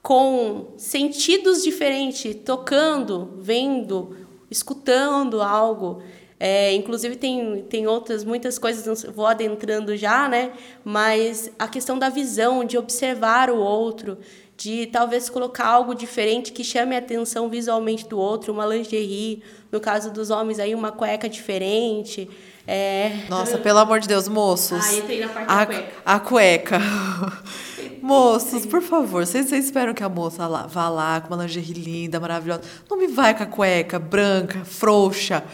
[0.00, 4.16] com sentidos diferentes, tocando, vendo,
[4.50, 6.02] escutando algo.
[6.40, 10.54] É, inclusive tem, tem outras muitas coisas, vou adentrando já, né?
[10.82, 14.16] Mas a questão da visão, de observar o outro,
[14.56, 19.78] de talvez colocar algo diferente que chame a atenção visualmente do outro, uma lingerie, no
[19.78, 22.30] caso dos homens aí uma cueca diferente.
[22.66, 23.24] É...
[23.28, 24.84] Nossa, pelo amor de Deus, moços.
[24.84, 25.92] Ah, entrei na parte a, da cueca.
[26.04, 26.78] A cueca.
[28.02, 31.72] moços, por favor, vocês, vocês esperam que a moça lá, vá lá com uma lingerie
[31.72, 32.62] linda, maravilhosa.
[32.88, 35.44] Não me vai com a cueca branca, frouxa,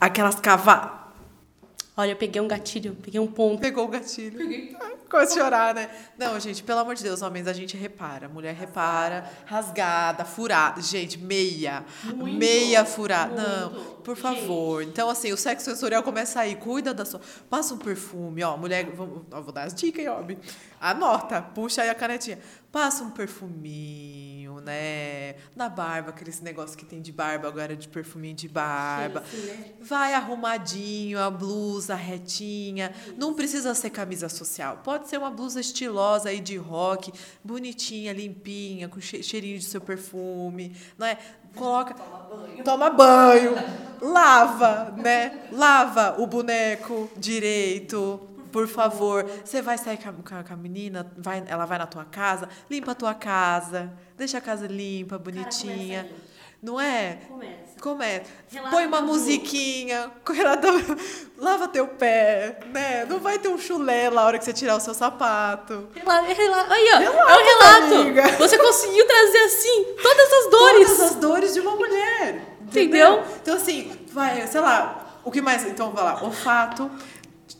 [0.00, 1.02] aquelas cavalas.
[1.96, 3.60] Olha, eu peguei um gatilho, peguei um ponto.
[3.60, 4.38] Pegou o gatilho.
[4.38, 4.74] Peguei.
[5.12, 5.90] Começa a chorar, né?
[6.16, 8.30] Não, gente, pelo amor de Deus, homens, a gente repara.
[8.30, 10.80] Mulher repara, rasgada, furada.
[10.80, 11.84] Gente, meia.
[12.02, 13.68] Muito, meia furada.
[13.68, 13.78] muito.
[13.78, 14.82] Não, por favor.
[14.82, 16.56] Então, assim, o sexo sensorial começa aí.
[16.56, 17.20] Cuida da sua.
[17.50, 18.56] Passa um perfume, ó.
[18.56, 18.86] Mulher.
[18.86, 20.24] Vamos, ó, vou dar as dicas, ó.
[20.80, 22.38] Anota, puxa aí a canetinha.
[22.72, 25.34] Passa um perfuminho, né?
[25.54, 29.22] Na barba, aquele negócio que tem de barba agora, de perfuminho de barba.
[29.30, 29.72] Né?
[29.82, 32.94] Vai arrumadinho, a blusa retinha.
[33.18, 34.80] Não precisa ser camisa social.
[34.82, 37.12] Pode ser uma blusa estilosa aí de rock,
[37.42, 41.18] bonitinha, limpinha, com che- cheirinho de seu perfume, não é?
[41.54, 41.94] Coloca,
[42.64, 43.52] toma banho,
[44.00, 45.48] lava, né?
[45.52, 48.28] Lava o boneco direito.
[48.50, 52.04] Por favor, você vai sair com a, com a- menina, vai, ela vai na tua
[52.04, 56.02] casa, limpa a tua casa, deixa a casa limpa, bonitinha.
[56.02, 56.14] aí.
[56.62, 57.18] Não é?
[57.28, 57.61] Começa.
[57.82, 58.22] Começa.
[58.48, 59.08] Relata Põe uma tudo.
[59.08, 60.68] musiquinha, relata-
[61.36, 63.04] lava teu pé, né?
[63.10, 65.88] Não vai ter um chulé na hora que você tirar o seu sapato.
[65.92, 67.94] Rela- rela- Aí, ó, é Relata, um relato.
[67.96, 68.28] amiga.
[68.38, 70.86] Você conseguiu trazer assim todas as dores.
[70.90, 72.56] Todas as dores de uma mulher.
[72.62, 73.24] Entendeu?
[73.42, 75.66] Então, assim, vai, sei lá, o que mais?
[75.66, 76.88] Então, vai lá, olfato.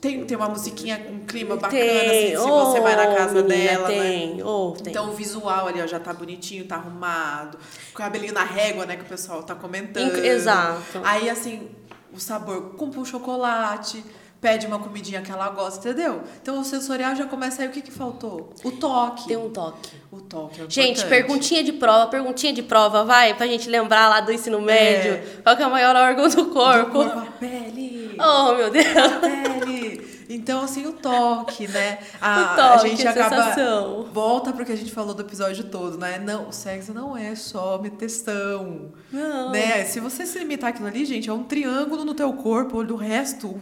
[0.00, 3.88] Tem, tem uma musiquinha, um clima bacana, assim, se você vai na casa menina, dela,
[3.88, 3.94] né?
[3.94, 4.42] tem.
[4.42, 4.90] Oh, tem.
[4.90, 7.56] Então o visual ali, ó, já tá bonitinho, tá arrumado.
[7.92, 10.16] Com o cabelinho na régua, né, que o pessoal tá comentando.
[10.18, 11.00] Exato.
[11.04, 11.68] Aí, assim,
[12.12, 14.04] o sabor, compra um chocolate,
[14.40, 16.22] pede uma comidinha que ela gosta, entendeu?
[16.42, 18.52] Então o sensorial já começa aí, o que que faltou?
[18.64, 19.28] O toque.
[19.28, 19.90] Tem um toque.
[20.10, 21.08] O toque é Gente, importante.
[21.08, 24.60] perguntinha de prova, perguntinha de prova, vai, pra gente lembrar lá do ensino É.
[24.62, 25.42] médio.
[25.44, 26.90] Qual que é o maior órgão do Do corpo?
[26.90, 28.16] corpo, a pele.
[28.20, 28.86] Oh, meu Deus.
[28.96, 29.81] A pele.
[30.28, 31.98] Então, assim, o toque, né?
[32.20, 33.36] A, O toque, a gente acaba.
[33.36, 34.04] sensação.
[34.12, 36.18] Volta pro que a gente falou do episódio todo, né?
[36.18, 38.92] Não, o sexo não é só meteção.
[39.10, 39.50] Não.
[39.50, 39.84] Né?
[39.84, 43.48] Se você se limitar aquilo ali, gente, é um triângulo no teu corpo, do resto,
[43.48, 43.60] o,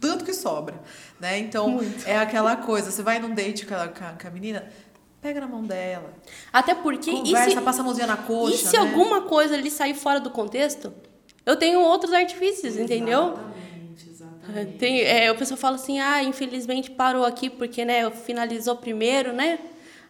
[0.00, 0.74] tanto que sobra.
[1.18, 1.38] Né?
[1.38, 2.90] Então, é aquela coisa.
[2.90, 4.68] Você vai num date com a, com a- menina,
[5.20, 6.12] pega na mão dela.
[6.52, 7.10] Até porque.
[7.10, 8.54] Conversa, se, passa a mãozinha na coxa.
[8.54, 8.78] e se né?
[8.82, 10.92] alguma coisa ali sair fora do contexto?
[11.44, 13.20] Eu tenho outros artifícios, entendeu?
[13.20, 13.59] Exatamente, exatamente.
[14.78, 19.58] Tem, é, o pessoal fala assim, ah, infelizmente parou aqui porque, né, finalizou primeiro, né?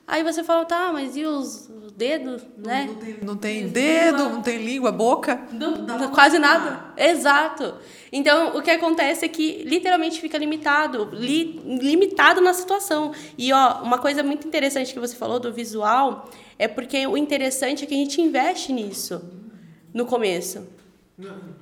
[0.07, 2.87] Aí você fala, tá, mas e os os dedos, né?
[2.89, 5.41] Não tem, não tem dedo, não tem língua, boca.
[5.53, 6.85] Não- pra quase nada.
[6.97, 7.75] Exato.
[8.13, 13.13] Então, o que acontece é que literalmente fica limitado, li- limitado na situação.
[13.37, 17.85] E ó, uma coisa muito interessante que você falou do visual é porque o interessante
[17.85, 19.21] é que a gente investe nisso
[19.93, 20.67] no começo.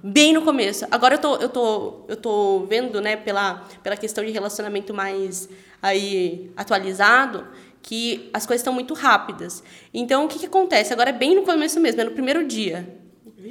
[0.03, 0.87] Bem no começo.
[0.91, 5.49] Agora eu tô, eu tô, eu tô vendo, né, pela, pela questão de relacionamento mais
[5.83, 7.47] aí atualizado,
[7.83, 9.63] que as coisas estão muito rápidas.
[9.93, 10.93] Então, o que, que acontece?
[10.93, 12.97] Agora é bem no começo mesmo, é no primeiro dia.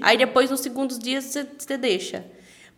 [0.02, 2.26] Aí depois, nos segundos dias, você, você deixa.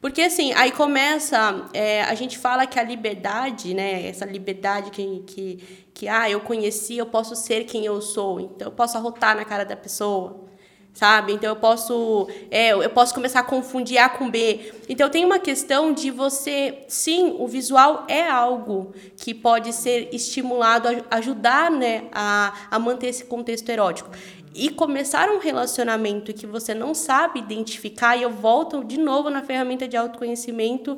[0.01, 1.67] Porque assim, aí começa.
[1.73, 4.07] é, a gente fala que a liberdade, né?
[4.07, 8.39] Essa liberdade que, que, que, ah, eu conheci, eu posso ser quem eu sou.
[8.39, 10.48] Então, eu posso arrotar na cara da pessoa
[10.99, 11.31] sabe?
[11.31, 14.73] Então eu posso, é, eu posso começar a confundir A com B.
[14.89, 20.89] Então tem uma questão de você, sim, o visual é algo que pode ser estimulado,
[20.89, 24.09] a- ajudar, né, a, a manter esse contexto erótico.
[24.53, 29.41] E começar um relacionamento que você não sabe identificar, e eu volto de novo na
[29.41, 30.97] ferramenta de autoconhecimento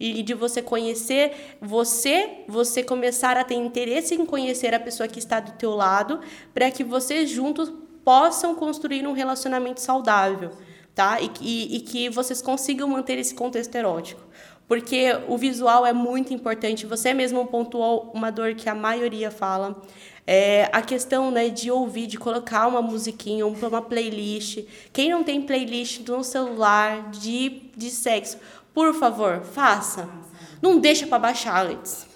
[0.00, 5.18] e de você conhecer você, você começar a ter interesse em conhecer a pessoa que
[5.18, 6.20] está do teu lado,
[6.54, 7.70] para que vocês juntos
[8.04, 10.50] possam construir um relacionamento saudável,
[10.94, 11.20] tá?
[11.20, 14.20] E, que- e que vocês consigam manter esse contexto erótico.
[14.68, 16.86] Porque o visual é muito importante.
[16.86, 19.82] Você mesmo pontuou uma dor que a maioria fala.
[20.26, 24.64] É a questão né, de ouvir, de colocar uma musiquinha, uma playlist.
[24.92, 28.38] Quem não tem playlist no celular de, de sexo,
[28.72, 30.08] por favor, faça.
[30.62, 32.06] Não deixa para baixar antes.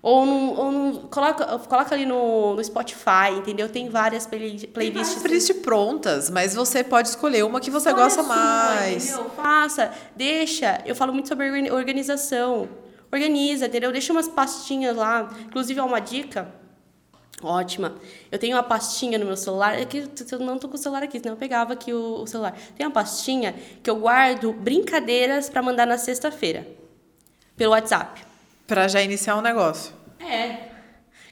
[0.00, 3.68] Ou não, ou coloca, coloca ali no, no Spotify, entendeu?
[3.68, 5.08] Tem várias play, Tem playlists.
[5.14, 9.08] várias playlists prontas, mas você pode escolher uma que você gosta sua, mais.
[9.08, 9.30] entendeu?
[9.30, 10.80] Faça, deixa.
[10.86, 12.68] Eu falo muito sobre organi- organização.
[13.12, 13.90] Organiza, entendeu?
[13.90, 15.28] Deixa umas pastinhas lá.
[15.46, 16.52] Inclusive, é uma dica
[17.42, 17.94] ótima.
[18.30, 19.78] Eu tenho uma pastinha no meu celular.
[19.80, 22.26] É que eu não tô com o celular aqui, senão eu pegava aqui o, o
[22.26, 22.56] celular.
[22.76, 26.66] Tem uma pastinha que eu guardo brincadeiras para mandar na sexta-feira.
[27.56, 28.27] Pelo WhatsApp.
[28.68, 29.94] Pra já iniciar um negócio.
[30.20, 30.68] É.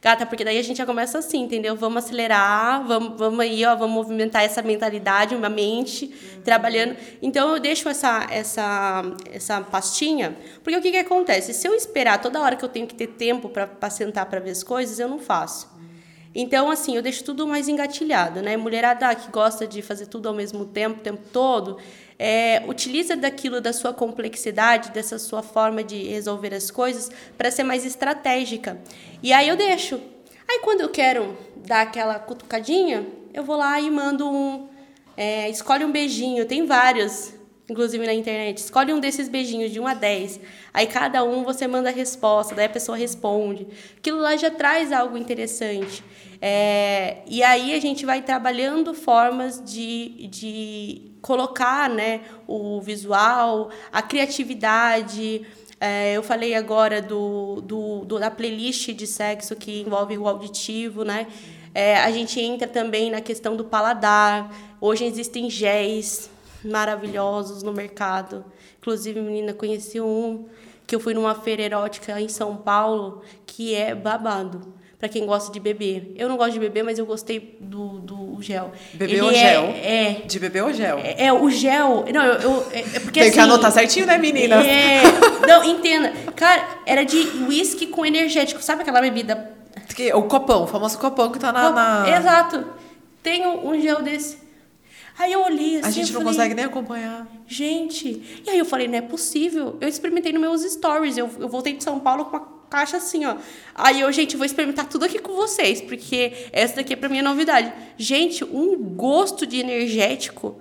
[0.00, 1.76] Gata, porque daí a gente já começa assim, entendeu?
[1.76, 6.08] Vamos acelerar, vamos, vamos aí, ó, vamos movimentar essa mentalidade, uma mente,
[6.42, 6.96] trabalhando.
[7.20, 10.34] Então eu deixo essa, essa, essa pastinha,
[10.64, 11.52] porque o que, que acontece?
[11.52, 14.50] Se eu esperar toda hora que eu tenho que ter tempo para sentar para ver
[14.50, 15.68] as coisas, eu não faço.
[16.34, 18.56] Então, assim, eu deixo tudo mais engatilhado, né?
[18.56, 21.78] Mulherada que gosta de fazer tudo ao mesmo tempo, o tempo todo,
[22.18, 27.62] é, utiliza daquilo da sua complexidade, dessa sua forma de resolver as coisas, para ser
[27.62, 28.80] mais estratégica.
[29.22, 30.00] E aí eu deixo.
[30.48, 34.68] Aí quando eu quero dar aquela cutucadinha, eu vou lá e mando um.
[35.16, 37.34] É, escolhe um beijinho, tem vários
[37.68, 38.58] inclusive na internet.
[38.58, 40.40] Escolhe um desses beijinhos de 1 a 10.
[40.72, 43.66] Aí cada um você manda a resposta, daí a pessoa responde.
[43.96, 46.02] Aquilo lá já traz algo interessante.
[46.40, 54.00] É, e aí a gente vai trabalhando formas de, de colocar né, o visual, a
[54.00, 55.44] criatividade.
[55.80, 61.04] É, eu falei agora do, do, do, da playlist de sexo que envolve o auditivo,
[61.04, 61.26] né?
[61.74, 64.54] É, a gente entra também na questão do paladar.
[64.80, 66.30] Hoje existem géis
[66.64, 68.44] maravilhosos no mercado.
[68.78, 70.46] Inclusive, menina, conheci um
[70.86, 74.75] que eu fui numa feira erótica em São Paulo, que é babado.
[74.98, 76.14] Para quem gosta de beber.
[76.16, 78.72] Eu não gosto de beber, mas eu gostei do, do gel.
[78.94, 79.62] Beber ou é, gel?
[79.82, 80.12] É.
[80.26, 80.98] De beber ou gel?
[80.98, 82.04] É, é o gel.
[82.12, 82.40] Não, eu.
[82.40, 84.56] eu é, é porque, Tem assim, que anotar certinho, né, menina?
[84.64, 85.02] É.
[85.46, 86.12] Não, entenda.
[86.34, 88.62] Cara, era de uísque com energético.
[88.62, 89.54] Sabe aquela bebida?
[90.14, 91.70] O copão, o famoso copão que tá na.
[91.70, 92.16] na...
[92.16, 92.64] Exato.
[93.22, 94.38] Tem um gel desse.
[95.18, 95.88] Aí eu olhei assim.
[95.88, 97.26] A gente não falei, consegue nem acompanhar.
[97.46, 98.42] Gente.
[98.44, 99.76] E aí eu falei, não é possível.
[99.80, 101.16] Eu experimentei nos meus stories.
[101.16, 103.36] Eu, eu voltei de São Paulo com uma caixa assim, ó.
[103.74, 107.18] Aí eu, gente, vou experimentar tudo aqui com vocês, porque essa daqui é pra mim
[107.18, 107.72] é novidade.
[107.96, 110.58] Gente, um gosto de energético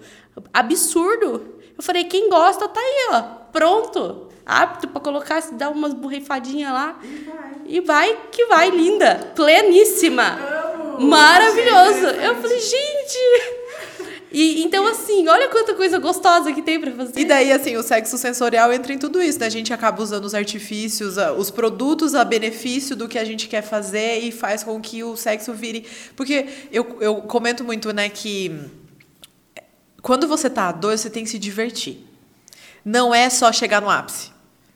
[0.54, 1.56] absurdo.
[1.78, 3.22] Eu falei, quem gosta tá aí, ó.
[3.52, 4.30] Pronto.
[4.46, 7.00] Apto para colocar, se dar umas borrifadinhas lá.
[7.04, 7.52] E vai.
[7.66, 9.32] E vai que vai, linda.
[9.36, 10.38] Pleníssima.
[11.00, 12.06] Maravilhoso.
[12.08, 13.65] Eu falei, gente.
[14.38, 17.18] E, então, assim, olha quanta coisa gostosa que tem para fazer.
[17.18, 19.46] E daí, assim, o sexo sensorial entra em tudo isso, né?
[19.46, 23.62] A gente acaba usando os artifícios, os produtos a benefício do que a gente quer
[23.62, 25.86] fazer e faz com que o sexo vire.
[26.18, 28.60] Porque eu, eu comento muito, né, que
[30.02, 32.06] quando você tá a dois, você tem que se divertir.
[32.84, 34.32] Não é só chegar no ápice,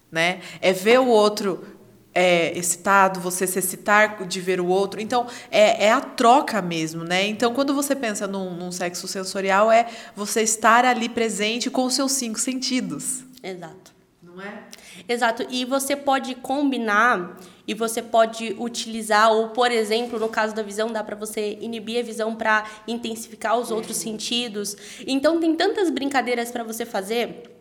[0.09, 0.39] né?
[0.61, 1.78] É ver o outro
[2.19, 4.99] é, excitado, você se excitar de ver o outro.
[4.99, 7.25] Então, é, é a troca mesmo, né?
[7.25, 11.93] Então, quando você pensa num, num, sexo sensorial, é você estar ali presente com os
[11.93, 13.23] seus cinco sentidos.
[13.41, 13.93] Exato.
[14.21, 14.63] Não é?
[15.07, 15.47] Exato.
[15.49, 20.91] E você pode combinar e você pode utilizar, ou, por exemplo, no caso da visão,
[20.91, 24.75] dá para você inibir a visão para intensificar os outros sentidos.
[25.07, 27.58] Então, tem tantas brincadeiras para você fazer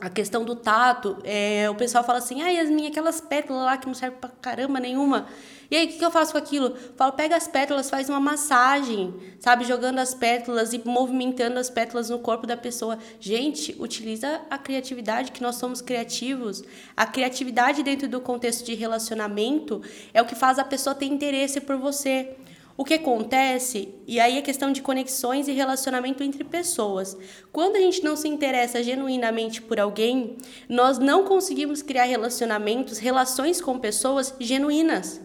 [0.00, 3.86] a questão do tato, é, o pessoal fala assim, ah, Yasmin, aquelas pétalas lá que
[3.86, 5.26] não servem pra caramba nenhuma.
[5.70, 6.74] E aí, o que, que eu faço com aquilo?
[6.96, 9.66] falo, pega as pétalas, faz uma massagem, sabe?
[9.66, 12.98] Jogando as pétalas e movimentando as pétalas no corpo da pessoa.
[13.20, 16.62] Gente, utiliza a criatividade, que nós somos criativos.
[16.96, 19.82] A criatividade dentro do contexto de relacionamento
[20.14, 22.34] é o que faz a pessoa ter interesse por você.
[22.78, 27.18] O que acontece, e aí é questão de conexões e relacionamento entre pessoas.
[27.50, 30.36] Quando a gente não se interessa genuinamente por alguém,
[30.68, 35.20] nós não conseguimos criar relacionamentos, relações com pessoas genuínas.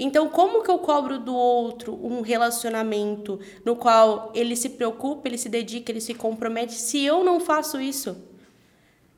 [0.00, 5.38] Então, como que eu cobro do outro um relacionamento no qual ele se preocupa, ele
[5.38, 8.33] se dedica, ele se compromete, se eu não faço isso?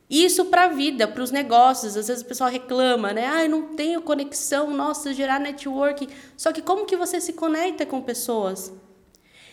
[0.09, 1.97] Isso para a vida, para os negócios.
[1.97, 3.27] Às vezes o pessoal reclama, né?
[3.27, 6.09] Ah, eu não tenho conexão, nossa, gerar network.
[6.37, 8.73] Só que como que você se conecta com pessoas?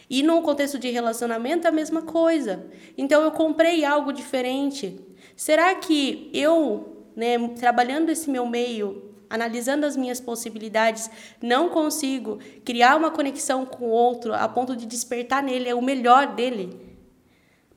[0.10, 2.68] E no contexto de relacionamento, a mesma coisa.
[2.96, 5.00] Então, eu comprei algo diferente.
[5.36, 11.10] Será que eu, né, trabalhando esse meu meio, analisando as minhas possibilidades,
[11.42, 16.36] não consigo criar uma conexão com o outro a ponto de despertar nele o melhor
[16.36, 16.80] dele?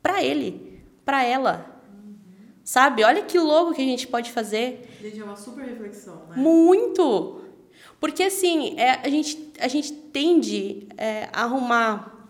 [0.03, 1.76] Para ele, para ela.
[2.67, 3.05] Sabe?
[3.05, 4.99] Olha que louco que a gente pode fazer.
[5.01, 6.37] Gente, é uma super reflexão, né?
[6.37, 7.41] Muito!
[8.01, 12.29] Porque, assim, é, a, gente, a gente tende é, a arrumar.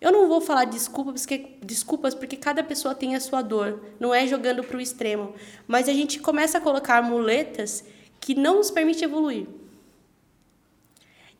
[0.00, 3.84] Eu não vou falar desculpas porque, desculpas, porque cada pessoa tem a sua dor.
[4.00, 5.34] Não é jogando para o extremo.
[5.68, 7.84] Mas a gente começa a colocar muletas
[8.18, 9.46] que não nos permite evoluir.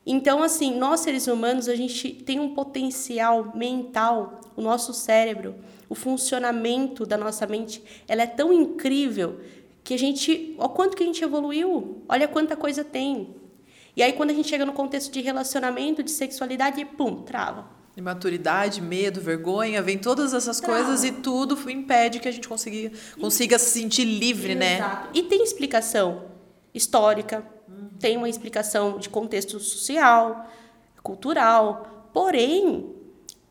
[0.05, 5.55] Então, assim, nós seres humanos, a gente tem um potencial mental, o nosso cérebro,
[5.95, 9.41] o funcionamento da nossa mente, ela é tão incrível
[9.85, 13.37] que a gente, olha quanto que a gente evoluiu, olha quanta coisa tem.
[13.97, 17.67] E aí quando a gente chega no contexto de relacionamento, de sexualidade, pum, trava.
[17.97, 20.83] Imaturidade, medo, vergonha, vem todas essas trava.
[20.83, 22.91] coisas e tudo impede que a gente consiga,
[23.21, 24.79] consiga se sentir livre, né?
[24.79, 25.07] Exato.
[25.07, 25.11] né?
[25.15, 26.25] E tem explicação
[26.75, 27.91] histórica, uhum.
[28.01, 30.51] tem uma explicação de contexto social,
[31.05, 32.94] cultural, porém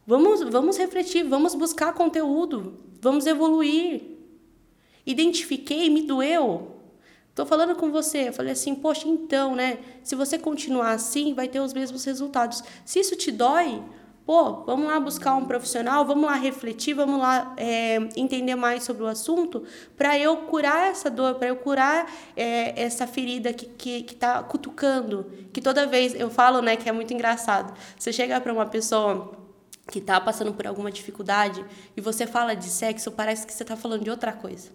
[0.05, 4.01] Vamos, vamos refletir, vamos buscar conteúdo, vamos evoluir.
[5.05, 6.73] Identifiquei, me doeu.
[7.33, 8.29] Tô falando com você.
[8.29, 9.79] Eu falei assim, poxa, então, né?
[10.03, 12.63] Se você continuar assim, vai ter os mesmos resultados.
[12.85, 13.81] Se isso te dói,
[14.25, 19.03] pô, vamos lá buscar um profissional, vamos lá refletir, vamos lá é, entender mais sobre
[19.03, 19.63] o assunto,
[19.97, 24.43] para eu curar essa dor, para eu curar é, essa ferida que, que, que tá
[24.43, 25.25] cutucando.
[25.51, 27.73] Que toda vez eu falo, né, que é muito engraçado.
[27.97, 29.42] Você chega para uma pessoa
[29.91, 31.63] que está passando por alguma dificuldade
[31.95, 34.69] e você fala de sexo, parece que você está falando de outra coisa.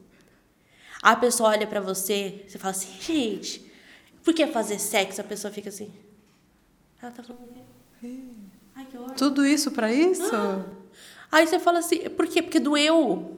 [1.03, 3.71] A pessoa olha para você, você fala assim, gente,
[4.25, 5.21] por que fazer sexo?
[5.21, 5.91] A pessoa fica assim.
[7.01, 8.15] Ela tá falando o quê?
[8.75, 9.15] Ai, que horror.
[9.15, 10.35] Tudo isso para isso?
[10.35, 10.65] Ah.
[11.31, 12.43] Aí você fala assim, por quê?
[12.43, 13.37] Porque doeu.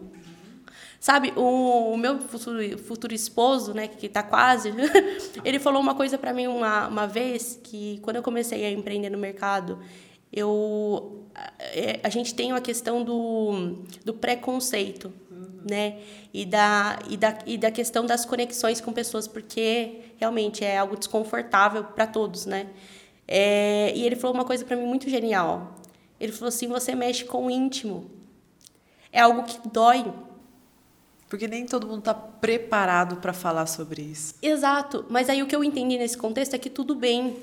[0.98, 4.70] Sabe, o, o meu futuro, futuro, esposo, né, que está quase,
[5.42, 9.08] ele falou uma coisa para mim uma, uma vez, que quando eu comecei a empreender
[9.08, 9.78] no mercado,
[10.32, 15.12] eu, a, é, a gente tem uma questão do, do preconceito
[15.64, 15.98] né?
[16.32, 20.96] E da, e, da, e da questão das conexões com pessoas, porque realmente é algo
[20.96, 22.68] desconfortável para todos, né?
[23.26, 25.74] É, e ele falou uma coisa para mim muito genial.
[26.18, 28.10] Ele falou assim: você mexe com o íntimo.
[29.12, 30.12] É algo que dói.
[31.28, 34.34] Porque nem todo mundo está preparado para falar sobre isso.
[34.42, 35.06] Exato.
[35.08, 37.36] Mas aí o que eu entendi nesse contexto é que tudo bem.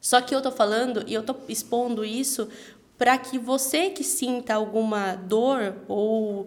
[0.00, 2.48] Só que eu tô falando e eu tô expondo isso
[2.96, 6.46] para que você que sinta alguma dor ou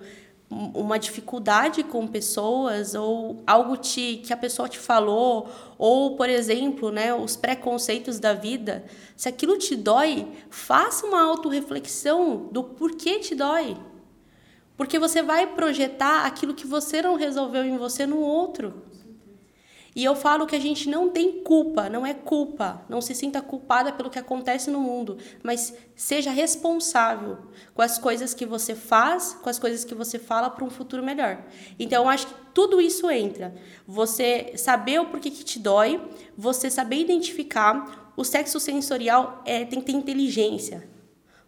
[0.49, 5.49] uma dificuldade com pessoas ou algo te, que a pessoa te falou
[5.79, 8.85] ou por exemplo né os preconceitos da vida
[9.17, 13.77] se aquilo te dói faça uma autorreflexão do porquê te dói.
[14.75, 18.73] Porque você vai projetar aquilo que você não resolveu em você no outro
[19.95, 22.83] e eu falo que a gente não tem culpa, não é culpa.
[22.89, 27.37] Não se sinta culpada pelo que acontece no mundo, mas seja responsável
[27.73, 31.03] com as coisas que você faz, com as coisas que você fala para um futuro
[31.03, 31.43] melhor.
[31.77, 33.53] Então, eu acho que tudo isso entra.
[33.85, 36.01] Você saber o porquê que te dói,
[36.35, 38.13] você saber identificar.
[38.15, 40.92] O sexo sensorial é, tem que ter inteligência.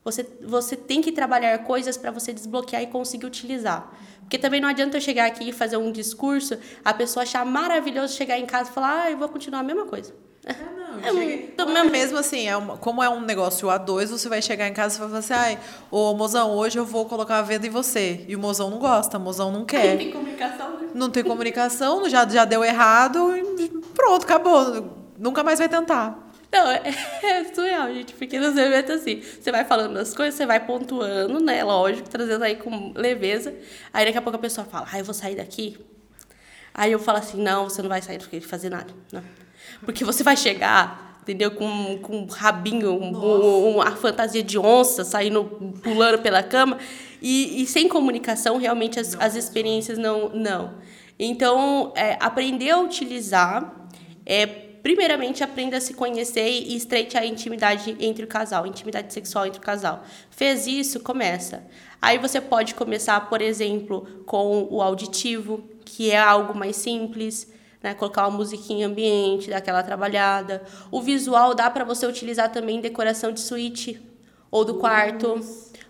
[0.05, 3.91] Você, você tem que trabalhar coisas para você desbloquear e conseguir utilizar.
[4.21, 8.13] Porque também não adianta eu chegar aqui e fazer um discurso, a pessoa achar maravilhoso
[8.13, 10.13] chegar em casa e falar, ah, eu vou continuar a mesma coisa.
[11.03, 11.91] É, não, é, então, mesmo...
[11.91, 14.99] mesmo assim, é uma, como é um negócio A2, você vai chegar em casa e
[14.99, 15.59] vai falar assim, ai,
[15.91, 18.23] ô mozão, hoje eu vou colocar a venda em você.
[18.29, 19.89] E o mozão não gosta, o mozão não quer.
[19.89, 20.89] Não tem comunicação, né?
[20.93, 25.11] Não tem comunicação, já, já deu errado e pronto, acabou.
[25.19, 26.24] Nunca mais vai tentar.
[26.55, 26.81] Não, é,
[27.21, 31.41] é surreal, gente, porque nos eventos assim, você vai falando as coisas, você vai pontuando,
[31.41, 31.61] né?
[31.65, 33.53] Lógico, trazendo aí com leveza.
[33.91, 35.77] Aí daqui a pouco a pessoa fala, ah, eu vou sair daqui.
[36.73, 38.93] Aí eu falo assim, não, você não vai sair daqui de fazer nada.
[39.11, 39.21] Não.
[39.83, 41.51] Porque você vai chegar, entendeu?
[41.51, 45.43] Com, com um rabinho, um, uma fantasia de onça saindo,
[45.83, 46.77] pulando pela cama.
[47.21, 50.29] E, e sem comunicação, realmente, as, as experiências não.
[50.29, 50.75] não.
[51.19, 53.89] Então, é, aprender a utilizar
[54.25, 59.47] é primeiramente aprenda a se conhecer e estreite a intimidade entre o casal, intimidade sexual
[59.47, 60.03] entre o casal.
[60.29, 61.65] Fez isso, começa.
[61.99, 67.95] Aí você pode começar, por exemplo, com o auditivo, que é algo mais simples, né?
[67.95, 70.61] Colocar uma musiquinha ambiente, dar aquela trabalhada.
[70.91, 73.99] O visual dá para você utilizar também decoração de suíte
[74.51, 75.39] ou do quarto.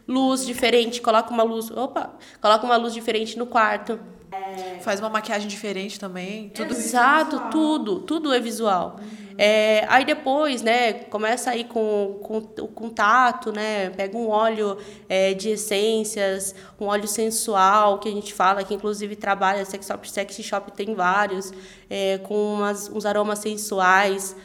[0.08, 4.00] Luz diferente, coloca uma luz, opa, coloca uma luz diferente no quarto.
[4.36, 4.80] É...
[4.80, 6.50] Faz uma maquiagem diferente também.
[6.50, 8.98] Tudo Exato, é tudo, tudo é visual.
[9.00, 9.26] Uhum.
[9.38, 14.78] É, aí depois, né, começa aí com, com, com tato, né, pega um óleo
[15.10, 20.10] é, de essências, um óleo sensual, que a gente fala, que inclusive trabalha, Sex Shop,
[20.10, 21.52] Sex Shop tem vários,
[21.90, 24.36] é, com umas, uns aromas sensuais,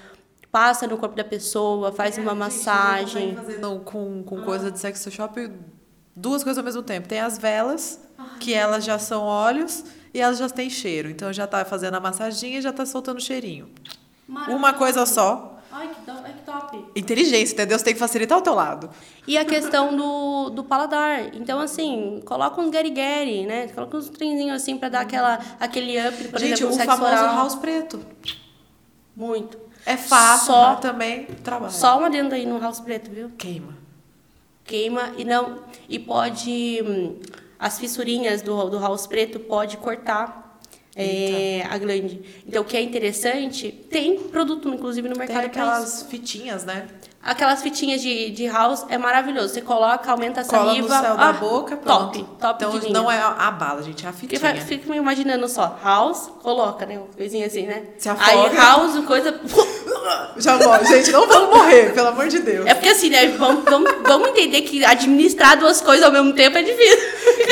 [0.50, 3.36] passa no corpo da pessoa, faz é, uma massagem.
[3.36, 5.50] Fazendo com, com coisa de sex shop
[6.20, 7.08] duas coisas ao mesmo tempo.
[7.08, 8.00] Tem as velas,
[8.38, 11.08] que elas já são óleos e elas já têm cheiro.
[11.10, 13.68] Então já está fazendo a massaginha e já está soltando cheirinho.
[14.48, 15.58] Uma coisa só.
[15.72, 16.30] Ai, que top.
[16.96, 17.78] Inteligência, entendeu?
[17.78, 18.90] Você tem que facilitar o teu lado.
[19.26, 21.34] E a questão do, do paladar.
[21.34, 23.68] Então, assim, coloca uns guerigueri, né?
[23.68, 27.36] Coloca uns trenzinhos assim para dar aquela, aquele up, por Gente, exemplo, o famoso oral.
[27.36, 28.00] house preto.
[29.16, 29.58] Muito.
[29.86, 31.72] É fácil, só, também trabalha.
[31.72, 33.30] Só uma dentro aí no house preto, viu?
[33.38, 33.74] Queima.
[34.70, 35.58] Queima e não...
[35.88, 36.80] E pode...
[36.86, 37.16] Hum,
[37.58, 40.58] as fissurinhas do, do house preto pode cortar
[40.96, 42.22] é, a glande.
[42.46, 45.36] Então, o que é interessante, tem produto, inclusive, no mercado.
[45.36, 46.86] Tem aquelas fitinhas, né?
[47.22, 49.52] Aquelas fitinhas de, de house é maravilhoso.
[49.52, 50.88] Você coloca, aumenta a saliva.
[50.88, 52.24] Cola no céu ah, da boca, pronto.
[52.24, 54.40] Top, top Então, não é a bala, gente, é a fitinha.
[54.40, 55.78] Fica, fica me imaginando só.
[55.84, 56.98] House, coloca, né?
[56.98, 57.84] Uma coisinha assim, né?
[57.98, 58.48] Se afoga.
[58.48, 59.38] Aí, house, coisa...
[60.38, 60.84] Já morre.
[60.86, 62.66] Gente, não vamos morrer, pelo amor de Deus.
[62.66, 63.26] É porque assim, né?
[63.38, 66.98] Vamos, vamos, vamos entender que administrar duas coisas ao mesmo tempo é difícil.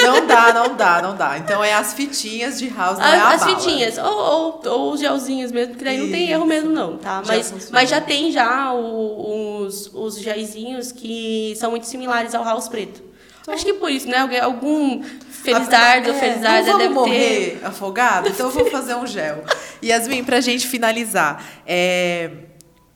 [0.04, 1.38] Não dá, não dá, não dá.
[1.38, 3.58] Então é as fitinhas de house, não as, é a as bala.
[3.60, 7.22] fitinhas, ou, ou, ou os gelzinhos mesmo, que daí não tem erro mesmo não, tá?
[7.24, 7.72] Já Mas, funciona.
[7.72, 13.02] mas já tem já o- os, os gelzinhos que são muito similares ao house preto.
[13.48, 14.18] Acho que por isso, né?
[14.42, 17.16] Algum felizardo, É, felizarda não deve vamos ter.
[17.16, 18.28] morrer afogado?
[18.28, 19.42] Então eu vou fazer um gel.
[19.82, 22.30] Yasmin, pra gente finalizar, é,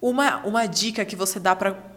[0.01, 1.93] uma, uma dica que você dá pra.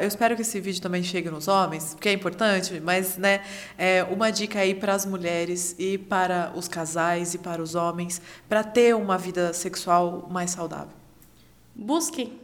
[0.00, 3.42] Eu espero que esse vídeo também chegue nos homens, porque é importante, mas né,
[3.76, 8.20] é, uma dica aí para as mulheres e para os casais e para os homens
[8.48, 10.92] para ter uma vida sexual mais saudável.
[11.76, 12.40] Busquem.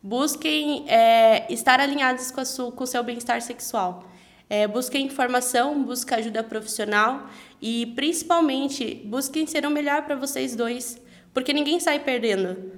[0.00, 4.04] Busquem é, estar alinhados com, a o seu bem-estar sexual.
[4.48, 7.28] É, busquem informação, busquem ajuda profissional
[7.60, 11.00] e, principalmente, busquem ser o melhor para vocês dois,
[11.32, 12.72] porque ninguém sai perdendo.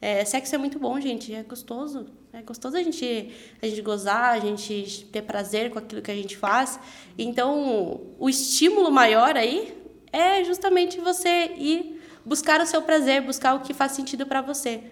[0.00, 2.06] É, sexo é muito bom, gente, é gostoso.
[2.32, 3.30] É gostoso a gente,
[3.62, 6.78] a gente gozar, a gente ter prazer com aquilo que a gente faz.
[7.16, 9.74] Então, o estímulo maior aí
[10.12, 14.82] é justamente você ir buscar o seu prazer, buscar o que faz sentido para você,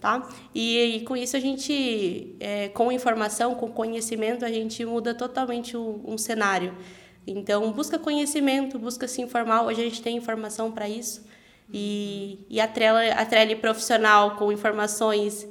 [0.00, 0.28] tá?
[0.54, 5.76] E, e com isso a gente, é, com informação, com conhecimento, a gente muda totalmente
[5.76, 6.76] um, um cenário.
[7.26, 9.62] Então, busca conhecimento, busca se informar.
[9.62, 11.24] Hoje a gente tem informação para isso.
[11.72, 15.46] E, e atrela, atrele profissional com informações,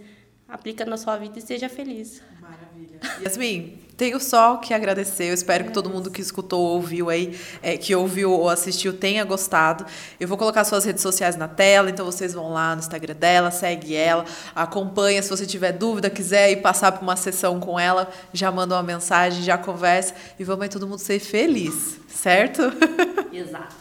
[0.48, 2.22] aplica na sua vida e seja feliz.
[2.40, 3.00] Maravilha.
[3.24, 5.26] Yasmin, tenho só que agradecer.
[5.26, 9.24] Eu espero que todo mundo que escutou, ouviu aí, é, que ouviu ou assistiu, tenha
[9.24, 9.86] gostado.
[10.20, 13.52] Eu vou colocar suas redes sociais na tela, então vocês vão lá no Instagram dela,
[13.52, 14.26] segue ela,
[14.56, 15.22] acompanha.
[15.22, 18.84] Se você tiver dúvida, quiser ir passar por uma sessão com ela, já manda uma
[18.84, 22.62] mensagem, já conversa e vamos aí todo mundo ser feliz, certo?
[23.32, 23.76] Exato.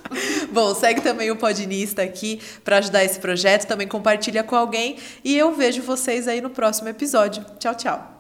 [0.52, 5.36] Bom, segue também o Podinista aqui para ajudar esse projeto, também compartilha com alguém e
[5.36, 7.44] eu vejo vocês aí no próximo episódio.
[7.58, 8.19] Tchau, tchau.